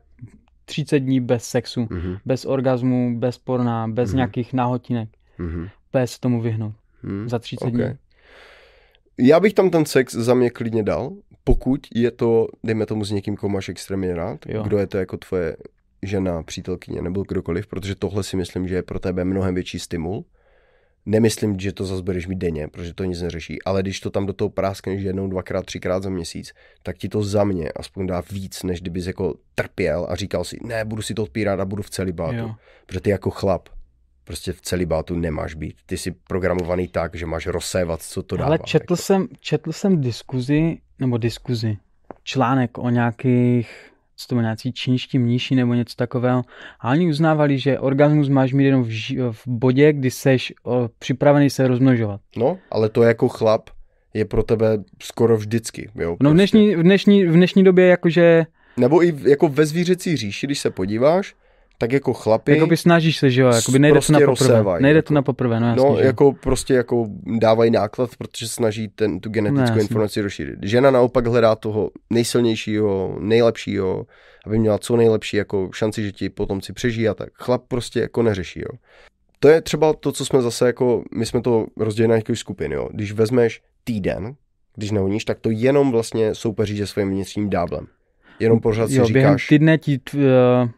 [0.65, 2.19] 30 dní bez sexu, mm-hmm.
[2.25, 4.17] bez orgazmu, bez porna, bez mm-hmm.
[4.17, 5.09] nějakých náhotinek.
[5.39, 5.69] Mm-hmm.
[5.93, 6.75] Bez tomu vyhnout.
[7.05, 7.29] Mm-hmm.
[7.29, 7.73] Za 30 okay.
[7.73, 7.97] dní.
[9.19, 11.13] Já bych tam ten sex za mě klidně dal,
[11.45, 14.63] pokud je to, dejme tomu s někým, koho máš extrémně rád, jo.
[14.63, 15.57] kdo je to jako tvoje
[16.03, 20.25] žena, přítelkyně nebo kdokoliv, protože tohle si myslím, že je pro tebe mnohem větší stimul.
[21.07, 24.27] Nemyslím, že to zase budeš mít denně, protože to nic neřeší, ale když to tam
[24.27, 28.23] do toho práskneš jednou, dvakrát, třikrát za měsíc, tak ti to za mě aspoň dá
[28.33, 31.83] víc, než kdybys jako trpěl a říkal si, ne, budu si to odpírat a budu
[31.83, 32.37] v celibátu.
[32.37, 32.55] Jo.
[32.87, 33.69] Protože ty jako chlap
[34.25, 35.77] prostě v celibátu nemáš být.
[35.87, 38.47] Ty jsi programovaný tak, že máš rozsévat, co to dává.
[38.47, 38.97] Ale četl, jako.
[38.97, 41.77] jsem, četl jsem diskuzi, nebo diskuzi,
[42.23, 43.91] článek o nějakých
[44.21, 46.43] co to nějací čínští mníši nebo něco takového.
[46.81, 50.89] A oni uznávali, že orgasmus máš mít jenom v, ži- v bodě, kdy seš o,
[50.99, 52.21] připravený se rozmnožovat.
[52.37, 53.71] No, ale to jako chlap
[54.15, 55.91] je pro tebe skoro vždycky.
[55.95, 58.47] Jo, no v dnešní, v, dnešní, v dnešní době jakože...
[58.77, 61.35] Nebo i jako ve zvířecí říši, když se podíváš,
[61.81, 62.53] tak jako chlapi...
[62.53, 64.49] Jakoby snažíš se, že jo, jakoby nejde prostě to na poprvé.
[64.49, 66.05] Rozsévaj, nejde jako, to na poprvé, no jasně, No, že?
[66.05, 67.07] jako prostě jako
[67.39, 70.55] dávají náklad, protože snaží ten, tu genetickou no, informaci rozšířit.
[70.63, 74.07] Žena naopak hledá toho nejsilnějšího, nejlepšího,
[74.47, 77.29] aby měla co nejlepší jako šanci, že ti potomci přežijí a tak.
[77.35, 78.79] Chlap prostě jako neřeší, jo.
[79.39, 82.73] To je třeba to, co jsme zase jako, my jsme to rozdělili na nějakých skupin,
[82.73, 82.89] jo.
[82.93, 84.35] Když vezmeš týden,
[84.77, 87.87] když nehoníš, tak to jenom vlastně soupeří se svým vnitřním dáblem.
[88.41, 89.13] Jenom pořád si jo, říkáš...
[89.13, 90.71] během týdne ti t, uh,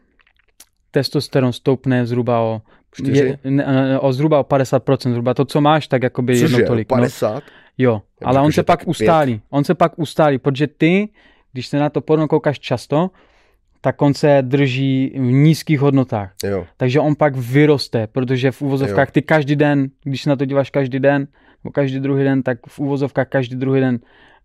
[0.93, 2.63] testosteron stoupne zhruba o,
[3.05, 3.65] je, ne,
[3.99, 6.89] o zhruba o 50%, zhruba to, co máš, tak jakoby Což jedno tolik.
[6.89, 7.35] 50?
[7.35, 7.41] No.
[7.79, 9.41] Jo, ale on se pak ustálí.
[9.51, 11.09] On se pak ustálí, protože ty,
[11.53, 13.11] když se na to porno koukáš často,
[13.81, 16.33] tak on se drží v nízkých hodnotách.
[16.45, 16.67] Jo.
[16.77, 20.71] Takže on pak vyroste, protože v úvozovkách ty každý den, když se na to díváš
[20.71, 21.27] každý den,
[21.65, 23.99] nebo každý druhý den, tak v úvozovkách každý druhý den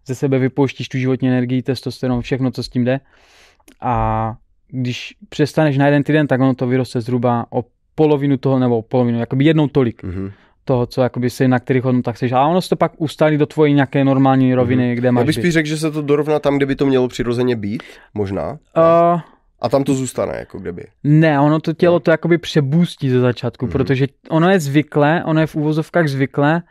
[0.05, 2.99] ze sebe vypouštíš tu životní energii, testosteron, všechno, co s tím jde.
[3.81, 4.35] A
[4.67, 7.65] když přestaneš na jeden týden, tak ono to vyroste zhruba o
[7.95, 10.03] polovinu toho, nebo o polovinu, jakoby jednou tolik.
[10.03, 10.31] Mm-hmm
[10.67, 12.31] toho, co jakoby si na kterých hodnotách seš.
[12.31, 14.97] A ono se to pak ustálí do tvojí nějaké normální roviny, mm-hmm.
[14.97, 17.07] kde máš Já bych spíš řekl, že se to dorovná tam, kde by to mělo
[17.07, 18.51] přirozeně být, možná.
[18.51, 19.21] Uh,
[19.61, 20.87] a tam to zůstane, jako kdyby.
[21.03, 21.99] Ne, ono to tělo no.
[21.99, 23.71] to jakoby přebůstí ze začátku, mm-hmm.
[23.71, 26.61] protože ono je zvyklé, ono je v úvozovkách zvyklé,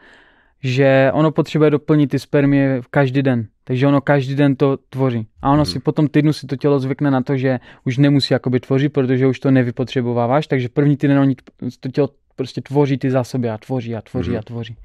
[0.63, 3.47] že ono potřebuje doplnit ty spermie každý den.
[3.65, 5.27] Takže ono každý den to tvoří.
[5.43, 5.73] A ono hmm.
[5.73, 9.27] si potom týdnu si to tělo zvykne na to, že už nemusí jakoby tvořit, protože
[9.27, 11.37] už to nevypotřebováváš, takže první týden oni
[11.81, 14.39] to tělo prostě tvoří ty zásoby a tvoří a tvoří hmm.
[14.39, 14.77] a tvoří.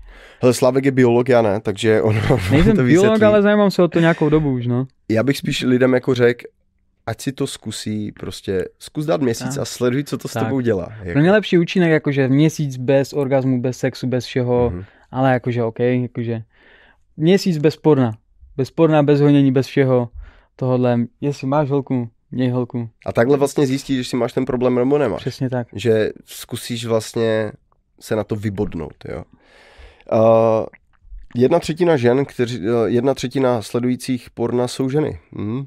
[0.42, 2.16] Hele, Slavek je biolog, já ne, takže on
[2.52, 3.26] Nejsem to biolog, vysvětlí.
[3.26, 4.88] ale zajímám se o to nějakou dobu už, no.
[5.10, 6.46] Já bych spíš lidem jako řekl,
[7.06, 9.62] ať si to zkusí, prostě zkus dát měsíc tak.
[9.62, 10.32] a sleduj, co to tak.
[10.32, 10.88] s tebou dělá.
[11.00, 11.12] Jako.
[11.12, 15.64] Pro mě lepší účinek, jakože měsíc bez orgazmu, bez sexu, bez všeho, hmm ale jakože
[15.64, 16.44] OK, jakože
[17.18, 18.12] měsíc bez porna,
[18.58, 20.10] bez porna, bez honění, bez všeho
[20.56, 22.90] tohohle, jestli máš holku, měj holku.
[23.06, 25.22] A takhle vlastně zjistíš, že si máš ten problém nebo nemáš.
[25.22, 25.68] Přesně tak.
[25.74, 27.52] Že zkusíš vlastně
[28.00, 29.24] se na to vybodnout, jo.
[30.14, 30.66] Uh,
[31.36, 35.20] jedna třetina žen, kteří, uh, jedna třetina sledujících porna jsou ženy.
[35.34, 35.66] Hmm.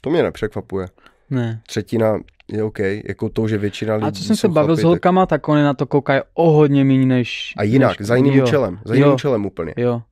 [0.00, 0.86] To mě nepřekvapuje.
[1.30, 1.60] Ne.
[1.66, 2.18] Třetina
[2.52, 5.26] je OK, jako to, že většina lidí A co jsem se bavil chlapi, s holkama,
[5.26, 5.40] tak...
[5.40, 7.54] tak oni na to koukají o hodně méně než...
[7.56, 8.08] A jinak, než...
[8.08, 8.44] za jiným jo.
[8.44, 9.14] účelem, za jiným jo.
[9.14, 9.74] účelem úplně.
[9.76, 10.02] Jo.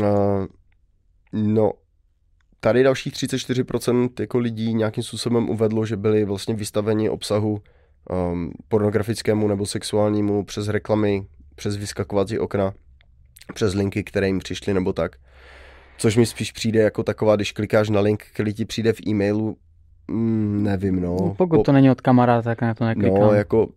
[0.00, 0.46] Uh,
[1.32, 1.72] no,
[2.60, 7.62] tady dalších 34% jako lidí nějakým způsobem uvedlo, že byli vlastně vystaveni obsahu
[8.10, 12.72] um, pornografickému nebo sexuálnímu přes reklamy, přes vyskakovací okna,
[13.54, 15.16] přes linky, které jim přišly nebo tak.
[15.98, 19.56] Což mi spíš přijde jako taková, když klikáš na link, který ti přijde v e-mailu,
[20.10, 21.16] mm, nevím, no.
[21.20, 21.62] no pokud po...
[21.62, 23.20] to není od kamaráda, tak na to neklikám.
[23.20, 23.68] No, jako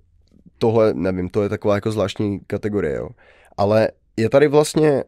[0.58, 3.10] tohle, nevím, to je taková jako zvláštní kategorie, jo.
[3.58, 5.04] Ale je tady vlastně...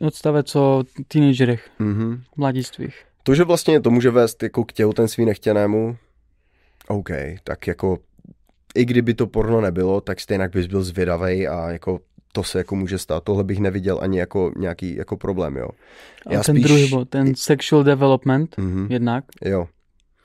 [0.00, 2.20] Odstavec o teenagerech, mm-hmm.
[2.36, 2.94] mladistvích.
[3.22, 5.96] To, že vlastně to může vést jako k těhotenství nechtěnému,
[6.88, 7.10] OK,
[7.44, 7.98] tak jako
[8.74, 12.00] i kdyby to porno nebylo, tak stejně bys byl zvědavý a jako
[12.32, 13.24] to se jako může stát.
[13.24, 15.68] Tohle bych neviděl ani jako nějaký jako problém, jo.
[16.26, 16.64] A Já ten spíš...
[16.64, 18.86] druhý bod, ten sexual development mm-hmm.
[18.90, 19.24] jednak.
[19.44, 19.68] Jo.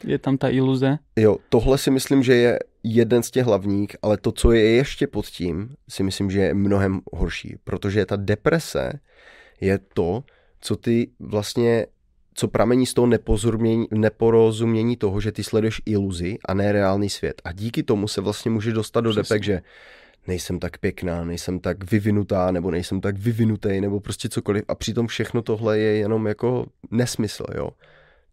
[0.04, 0.98] Je tam ta iluze?
[1.16, 5.08] Jo, tohle si myslím, že je jeden z těch hlavních, ale to, co je ještě
[5.08, 9.00] pod tím, si myslím, že je mnohem horší, protože ta deprese
[9.62, 10.24] je to,
[10.62, 11.86] co ty vlastně
[12.38, 13.08] co pramení z toho
[13.92, 17.42] neporozumění toho, že ty sleduješ iluzi a ne reálný svět.
[17.46, 19.62] A díky tomu se vlastně může dostat do depek, že
[20.28, 24.64] nejsem tak pěkná, nejsem tak vyvinutá, nebo nejsem tak vyvinutý, nebo prostě cokoliv.
[24.68, 27.70] A přitom všechno tohle je jenom jako nesmysl, jo.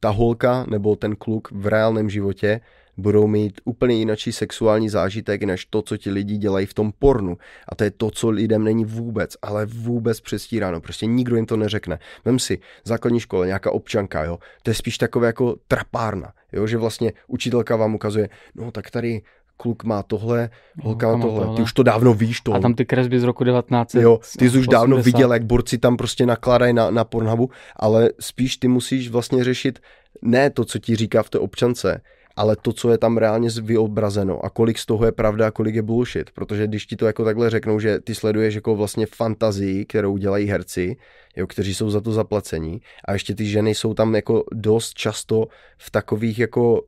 [0.05, 2.61] Ta holka nebo ten kluk v reálném životě
[2.97, 7.37] budou mít úplně jinačí sexuální zážitek, než to, co ti lidi dělají v tom pornu.
[7.69, 10.81] A to je to, co lidem není vůbec, ale vůbec přestíráno.
[10.81, 11.99] Prostě nikdo jim to neřekne.
[12.25, 14.39] Vem si, základní škola, nějaká občanka, jo.
[14.63, 19.23] To je spíš takové jako trapárna, jo, že vlastně učitelka vám ukazuje, no tak tady
[19.57, 20.51] kluk má tohle,
[20.83, 21.41] holka má tohle.
[21.41, 21.57] tohle.
[21.57, 22.41] Ty už to dávno víš.
[22.41, 22.55] To.
[22.55, 23.95] A tam ty kresby z roku 19.
[23.95, 28.11] Jo, ty jsi už dávno viděl, jak borci tam prostě nakládají na, na Pornhubu, ale
[28.21, 29.79] spíš ty musíš vlastně řešit
[30.23, 32.01] ne to, co ti říká v té občance,
[32.37, 35.75] ale to, co je tam reálně vyobrazeno a kolik z toho je pravda a kolik
[35.75, 36.31] je bullshit.
[36.31, 40.47] Protože když ti to jako takhle řeknou, že ty sleduješ jako vlastně fantazii, kterou dělají
[40.47, 40.97] herci,
[41.37, 45.49] jo, kteří jsou za to zaplacení a ještě ty ženy jsou tam jako dost často
[45.79, 46.83] v takových jako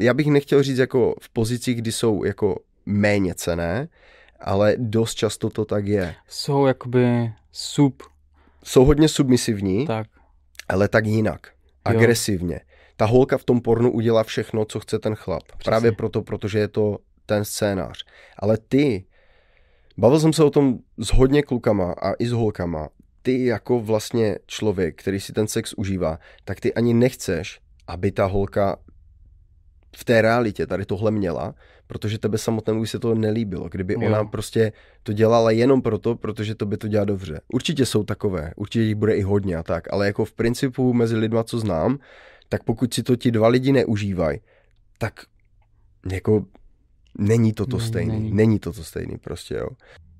[0.00, 3.88] já bych nechtěl říct jako v pozicích, kdy jsou jako méně cené,
[4.40, 6.14] ale dost často to tak je.
[6.28, 8.02] Jsou jakoby sub.
[8.64, 10.06] Jsou hodně submisivní, tak.
[10.68, 11.46] ale tak jinak.
[11.84, 12.54] Agresivně.
[12.54, 12.60] Jo.
[12.96, 15.42] Ta holka v tom pornu udělá všechno, co chce ten chlap.
[15.42, 15.64] Přesně.
[15.64, 18.04] Právě proto, protože je to ten scénář.
[18.38, 19.04] Ale ty,
[19.98, 22.88] bavil jsem se o tom s hodně klukama a i s holkama,
[23.22, 28.24] ty jako vlastně člověk, který si ten sex užívá, tak ty ani nechceš, aby ta
[28.24, 28.76] holka
[29.96, 31.54] v té realitě tady tohle měla,
[31.86, 34.00] protože tebe samotnému by se to nelíbilo, kdyby jo.
[34.06, 34.72] ona prostě
[35.02, 37.40] to dělala jenom proto, protože to by to dělá dobře.
[37.52, 41.16] Určitě jsou takové, určitě jich bude i hodně a tak, ale jako v principu mezi
[41.16, 41.98] lidma, co znám,
[42.48, 44.40] tak pokud si to ti dva lidi neužívají,
[44.98, 45.20] tak
[46.12, 46.44] jako
[47.18, 48.32] není to to stejný, není.
[48.32, 49.68] není to to stejný prostě, jo.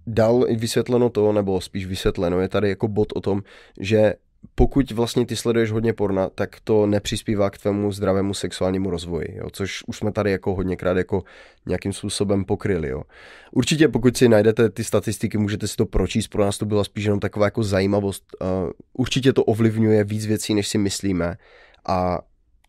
[0.06, 3.42] Dal vysvětleno to, nebo spíš vysvětleno, je tady jako bod o tom,
[3.80, 4.14] že
[4.54, 9.46] pokud vlastně ty sleduješ hodně porna, tak to nepřispívá k tvému zdravému sexuálnímu rozvoji, jo?
[9.52, 11.22] což už jsme tady jako hodněkrát jako
[11.66, 12.88] nějakým způsobem pokryli.
[12.88, 13.02] Jo?
[13.52, 17.04] Určitě pokud si najdete ty statistiky, můžete si to pročíst, pro nás to byla spíš
[17.04, 18.24] jenom taková jako zajímavost.
[18.40, 21.36] Uh, určitě to ovlivňuje víc věcí, než si myslíme
[21.88, 22.18] a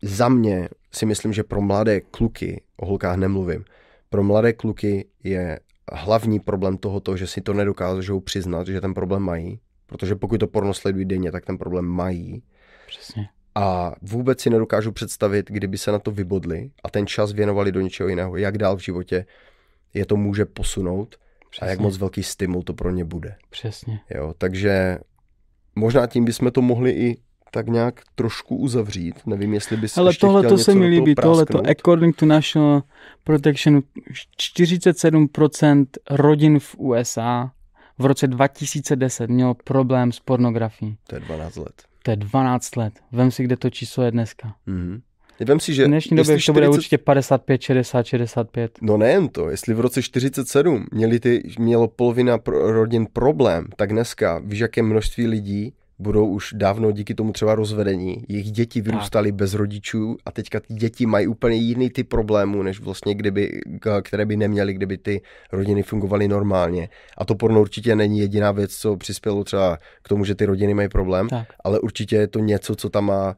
[0.02, 3.64] za mě si myslím, že pro mladé kluky, o holkách nemluvím,
[4.10, 5.60] pro mladé kluky je
[5.92, 9.60] hlavní problém tohoto, že si to nedokážou přiznat, že ten problém mají,
[9.94, 12.42] protože pokud to porno sledují denně, tak ten problém mají.
[12.86, 13.28] Přesně.
[13.54, 17.80] A vůbec si nedokážu představit, kdyby se na to vybodli a ten čas věnovali do
[17.80, 19.26] něčeho jiného, jak dál v životě
[19.94, 21.16] je to může posunout
[21.50, 21.66] Přesně.
[21.66, 23.36] a jak moc velký stimul to pro ně bude.
[23.50, 24.00] Přesně.
[24.14, 24.98] Jo, takže
[25.76, 27.16] možná tím bychom to mohli i
[27.50, 29.26] tak nějak trošku uzavřít.
[29.26, 32.82] Nevím, jestli bys Ale tohle to se mi líbí, tohle to according to National
[33.24, 33.82] Protection
[34.56, 37.50] 47% rodin v USA
[37.98, 40.96] v roce 2010 mělo problém s pornografií.
[41.06, 41.82] To je 12 let.
[42.02, 42.94] To je 12 let.
[43.12, 44.54] Vem si, kde to číslo je dneska.
[44.68, 45.00] Mm-hmm.
[45.46, 46.46] Vem si, že v dnešní době 40...
[46.46, 48.78] to bude určitě 55, 60, 65.
[48.82, 53.92] No nejen to, jestli v roce 47 měli ty, mělo polovina pro, rodin problém, tak
[53.92, 58.24] dneska víš, jaké množství lidí budou už dávno díky tomu třeba rozvedení.
[58.28, 62.80] Jejich děti vyrůstaly bez rodičů a teďka ty děti mají úplně jiný typ problémů, než
[62.80, 63.60] vlastně kdyby,
[64.02, 65.22] které by neměly, kdyby ty
[65.52, 66.88] rodiny fungovaly normálně.
[67.18, 70.74] A to porno určitě není jediná věc, co přispělo třeba k tomu, že ty rodiny
[70.74, 71.48] mají problém, tak.
[71.64, 73.36] ale určitě je to něco, co tam má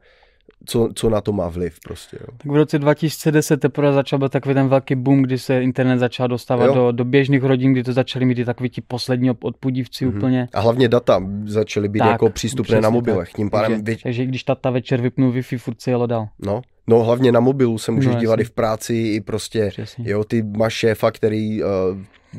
[0.65, 2.17] co, co na to má vliv prostě.
[2.21, 2.27] Jo.
[2.37, 6.27] Tak v roce 2010 teprve začal být takový ten velký boom, kdy se internet začal
[6.27, 10.17] dostávat do, do běžných rodin, kdy to začaly mít i takový ti poslední odpudívci mm-hmm.
[10.17, 10.47] úplně.
[10.53, 13.31] A hlavně data začaly být tak, jako přístupné na mobilech.
[13.33, 14.03] Tím pádem takže, vy...
[14.03, 16.27] takže když tata večer vypnul Wi-Fi, furt se jelo dál.
[16.45, 20.09] No, No hlavně na mobilu se můžeš no, dívat i v práci, i prostě, Přesně.
[20.11, 21.69] jo, ty máš šéfa, který uh,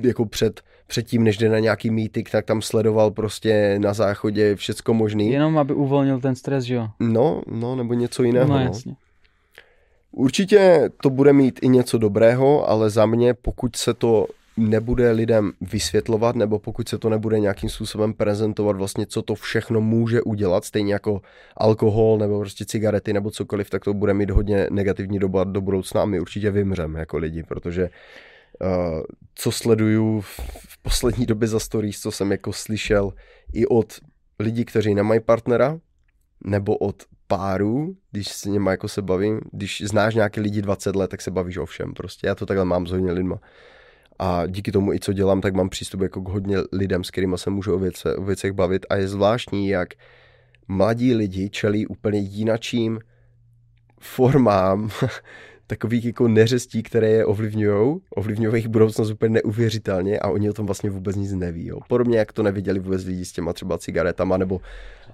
[0.03, 4.95] jako před předtím, než jde na nějaký mítik, tak tam sledoval prostě na záchodě všecko
[4.95, 5.31] možný.
[5.31, 6.89] Jenom aby uvolnil ten stres, že jo?
[7.01, 8.49] No, no, nebo něco jiného.
[8.49, 8.65] No, no.
[8.65, 8.95] jasně.
[10.13, 14.27] Určitě to bude mít i něco dobrého, ale za mě, pokud se to
[14.57, 19.81] nebude lidem vysvětlovat, nebo pokud se to nebude nějakým způsobem prezentovat vlastně, co to všechno
[19.81, 21.21] může udělat, stejně jako
[21.57, 26.03] alkohol nebo prostě cigarety nebo cokoliv, tak to bude mít hodně negativní doba do budoucna
[26.03, 27.91] a my určitě vymřeme jako lidi, protože
[28.61, 29.03] uh,
[29.35, 33.13] co sleduju v poslední době za stories, co jsem jako slyšel
[33.53, 34.01] i od
[34.39, 35.79] lidí, kteří nemají partnera,
[36.45, 41.11] nebo od párů, když s nimi jako se bavím, když znáš nějaké lidi 20 let,
[41.11, 42.27] tak se bavíš o všem prostě.
[42.27, 43.41] Já to takhle mám s hodně lidma.
[44.19, 47.39] A díky tomu i co dělám, tak mám přístup jako k hodně lidem, s kterými
[47.39, 49.89] se můžu o, věce, o věcech bavit a je zvláštní, jak
[50.69, 53.01] mladí lidi čelí úplně jinačím
[54.01, 54.91] formám
[55.69, 60.67] takových jako neřestí, které je ovlivňují, ovlivňují jejich budoucnost úplně neuvěřitelně a oni o tom
[60.67, 61.67] vlastně vůbec nic neví.
[61.67, 61.79] Jo.
[61.89, 64.61] Podobně jak to neviděli vůbec lidi s těma třeba cigaretama nebo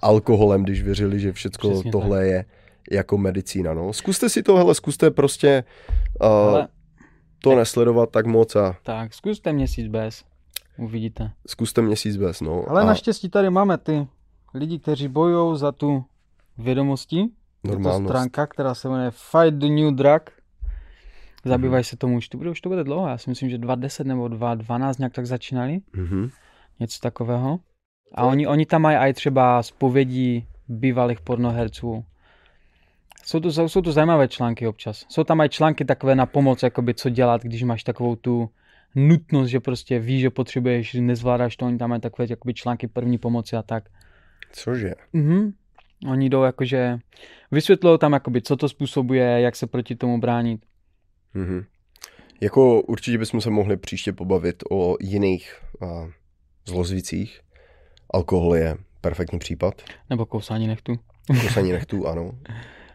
[0.02, 2.26] alkoholem, když věřili, že všechno Přesně tohle tak.
[2.26, 2.44] je
[2.90, 3.74] jako medicína.
[3.74, 3.92] No.
[3.92, 5.64] Zkuste si to, hele, zkuste prostě
[6.20, 6.68] uh, hele,
[7.42, 7.56] to ne...
[7.56, 8.56] nesledovat tak moc.
[8.56, 8.76] A...
[8.82, 10.24] Tak, zkuste měsíc bez,
[10.78, 11.30] uvidíte.
[11.46, 12.64] Zkuste měsíc bez, no.
[12.68, 12.84] Ale a...
[12.84, 14.06] naštěstí tady máme ty
[14.54, 16.04] lidi, kteří bojují za tu
[16.58, 17.24] vědomosti.
[17.64, 18.00] Normálnost.
[18.00, 20.22] Je to stránka, která se jmenuje Fight the New Drug.
[21.44, 21.88] Zabývají mm-hmm.
[21.88, 23.08] se tomu už to bude, už to bude dlouho.
[23.08, 25.80] Já si myslím, že 2.10 nebo 2.12 nějak tak začínali.
[25.94, 26.30] Mm-hmm.
[26.80, 27.60] Něco takového.
[28.14, 32.04] A oni, oni tam mají i třeba zpovědí bývalých pornoherců.
[33.24, 35.06] Jsou to, jsou, to zajímavé články občas.
[35.08, 38.50] Jsou tam i články takové na pomoc, jakoby co dělat, když máš takovou tu
[38.94, 43.18] nutnost, že prostě víš, že potřebuješ, nezvládáš to, oni tam mají takové jakoby články první
[43.18, 43.84] pomoci a tak.
[44.52, 44.94] Cože?
[45.12, 45.52] Mhm.
[46.08, 46.98] Oni jdou jakože,
[47.50, 50.60] vysvětlují tam jakoby, co to způsobuje, jak se proti tomu bránit.
[51.34, 51.64] Mm-hmm.
[52.40, 56.10] Jako určitě bychom se mohli příště pobavit o jiných uh,
[56.66, 57.40] zlozvicích.
[58.10, 59.82] Alkohol je perfektní případ.
[60.10, 60.92] Nebo kousání nechtů.
[61.26, 62.32] Kousání nechtů, ano.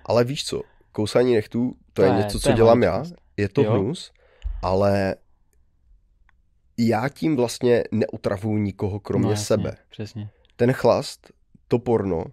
[0.05, 0.61] Ale víš co,
[0.91, 3.03] kousání nechtů, to, to je, je něco, co je dělám já.
[3.37, 3.71] Je to jo.
[3.71, 4.11] hnus,
[4.61, 5.15] ale
[6.77, 9.75] já tím vlastně neutravuju nikoho kromě no, jasně, sebe.
[9.89, 10.29] Přesně.
[10.55, 11.31] Ten chlast,
[11.67, 12.25] to porno,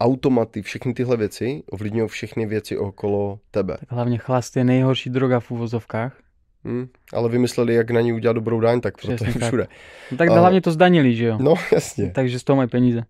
[0.00, 3.76] automaty, všechny tyhle věci ovlivňují všechny věci okolo tebe.
[3.80, 6.16] Tak hlavně chlast je nejhorší droga v úvozovkách.
[6.64, 9.66] Hmm, ale vymysleli, jak na ní udělat dobrou daň, tak proto je všude.
[10.10, 10.40] No, tak a...
[10.40, 11.38] hlavně to zdanili, že jo?
[11.40, 12.10] No, jasně.
[12.10, 13.02] Takže z toho mají peníze.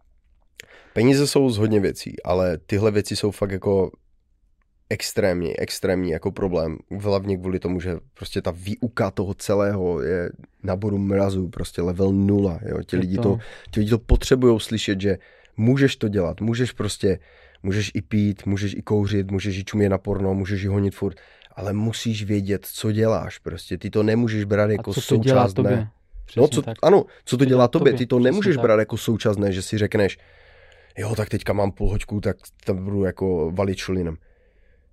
[0.92, 3.90] Peníze jsou z hodně věcí, ale tyhle věci jsou fakt jako
[4.90, 6.76] extrémní, extrémní jako problém.
[7.00, 10.30] Hlavně kvůli tomu, že prostě ta výuka toho celého je
[10.62, 12.60] na bodu mrazu, prostě level nula.
[12.66, 12.82] Jo?
[12.82, 13.22] Ti, lidi to...
[13.22, 13.38] To,
[13.70, 15.18] ti lidi to potřebují slyšet, že
[15.60, 17.18] můžeš to dělat, můžeš prostě,
[17.62, 21.20] můžeš i pít, můžeš i kouřit, můžeš i čumět na porno, můžeš i honit furt,
[21.56, 23.78] ale musíš vědět, co děláš prostě.
[23.78, 25.90] Ty to nemůžeš brát jako co součást dne.
[26.36, 27.92] no, co, ano, co to dělá tobě?
[27.92, 30.18] Ty to nemůžeš brát jako součást dne, že si řekneš,
[30.98, 34.16] jo, tak teďka mám půl hoďku, tak tam budu jako valit šulinem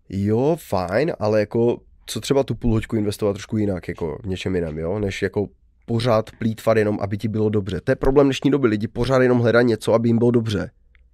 [0.09, 4.55] jo, fajn, ale jako co třeba tu půl hoďku investovat trošku jinak, jako v něčem
[4.55, 5.47] jiném, jo, než jako
[5.88, 7.81] pořád plítvat jenom, aby ti bylo dobře.
[7.81, 10.71] To je problém dnešní doby, lidi pořád jenom hledají něco, aby jim bylo dobře,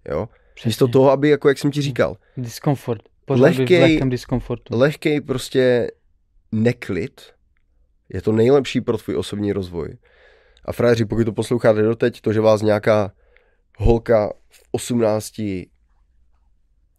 [0.10, 0.30] jo.
[0.56, 0.70] Přesně.
[0.70, 2.18] Místo toho, aby, jako jak jsem ti říkal.
[2.38, 3.02] Diskomfort.
[3.30, 4.78] lehkej, diskomfortu.
[4.78, 5.92] Lehkej prostě
[6.52, 7.22] neklid
[8.10, 9.98] je to nejlepší pro tvůj osobní rozvoj.
[10.66, 13.12] A frajeři, pokud to posloucháte doteď, to, že vás nějaká
[13.78, 15.42] holka v 18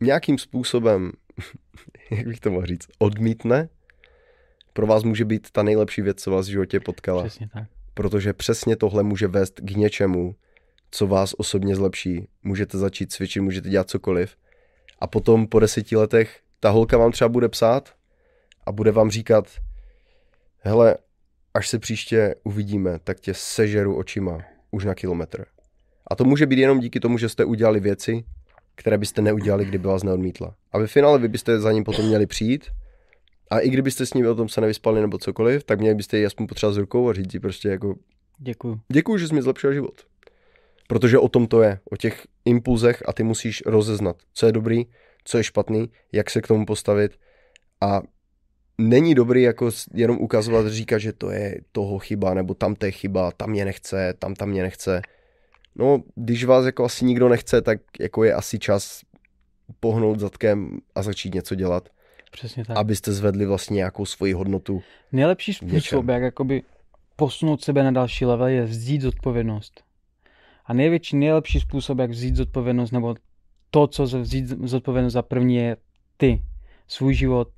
[0.00, 1.12] nějakým způsobem
[2.10, 3.68] jak bych to mohl říct, odmítne,
[4.74, 7.24] pro vás může být ta nejlepší věc, co vás v životě potkala.
[7.24, 7.68] Přesně tak.
[7.94, 10.34] Protože přesně tohle může vést k něčemu,
[10.90, 12.28] co vás osobně zlepší.
[12.42, 14.36] Můžete začít cvičit, můžete dělat cokoliv.
[14.98, 17.94] A potom po deseti letech ta holka vám třeba bude psát
[18.66, 19.50] a bude vám říkat,
[20.58, 20.96] hele,
[21.54, 24.38] až se příště uvidíme, tak tě sežeru očima
[24.70, 25.44] už na kilometr.
[26.06, 28.24] A to může být jenom díky tomu, že jste udělali věci,
[28.74, 30.54] které byste neudělali, kdyby vás neodmítla.
[30.72, 32.70] A ve finále vy byste za ním potom měli přijít
[33.50, 36.26] a i kdybyste s ním o tom se nevyspali nebo cokoliv, tak měli byste ji
[36.26, 37.94] aspoň potřebovat z rukou a říct si prostě jako
[38.38, 38.80] Děkuju.
[38.92, 40.02] Děkuju, že jsi mi zlepšil život.
[40.88, 44.84] Protože o tom to je, o těch impulzech a ty musíš rozeznat, co je dobrý,
[45.24, 47.18] co je špatný, jak se k tomu postavit
[47.80, 48.02] a
[48.78, 52.92] není dobrý jako jenom ukazovat, říkat, že to je toho chyba, nebo tam to je
[52.92, 55.02] chyba, tam mě nechce, tam tam mě nechce.
[55.76, 59.00] No, když vás jako asi nikdo nechce, tak jako je asi čas
[59.80, 61.88] pohnout zadkem a začít něco dělat.
[62.34, 62.76] Přesně tak.
[62.76, 64.82] Abyste zvedli vlastně nějakou svoji hodnotu.
[65.12, 66.62] Nejlepší způsob, jak jakoby
[67.16, 69.84] posunout sebe na další level, je vzít zodpovědnost.
[70.66, 73.14] A největší, nejlepší způsob, jak vzít zodpovědnost, nebo
[73.70, 75.76] to, co vzít zodpovědnost za první, je
[76.16, 76.42] ty,
[76.88, 77.48] svůj život,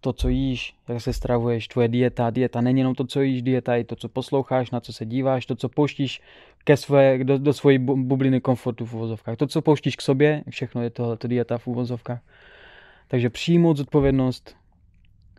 [0.00, 2.30] to, co jíš, jak se stravuješ, tvoje dieta.
[2.30, 5.46] Dieta není jenom to, co jíš, dieta je to, co posloucháš, na co se díváš,
[5.46, 6.20] to, co pouštíš
[6.64, 9.36] ke své, do, do svojí bubliny komfortu v uvozovkách.
[9.36, 12.20] To, co pouštíš k sobě, všechno je tohle dieta v uvozovkách.
[13.08, 14.56] Takže přijmout zodpovědnost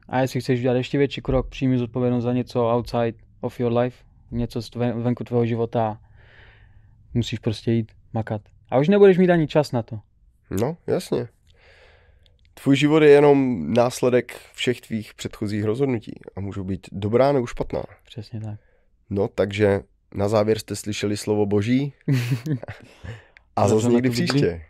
[0.10, 4.04] a jestli chceš udělat ještě větší krok, přijmi zodpovědnost za něco outside of your life,
[4.32, 6.02] něco z tvé, venku tvého života
[7.14, 8.42] musíš prostě jít makat.
[8.70, 10.00] A už nebudeš mít ani čas na to.
[10.52, 11.28] No, jasně.
[12.64, 17.84] Tvůj život je jenom následek všech tvých předchozích rozhodnutí a můžou být dobrá nebo špatná.
[18.06, 18.60] Přesně tak.
[19.10, 19.82] No, takže
[20.16, 21.94] na závěr jste slyšeli slovo boží
[23.56, 24.66] a zase někdy příště.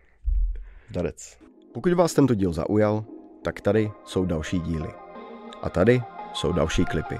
[0.90, 1.47] Darec.
[1.78, 3.06] Pokud vás tento díl zaujal,
[3.42, 4.90] tak tady jsou další díly.
[5.62, 6.02] A tady
[6.34, 7.20] jsou další klipy.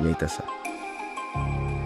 [0.00, 0.42] Mějte se.
[1.34, 1.81] thank you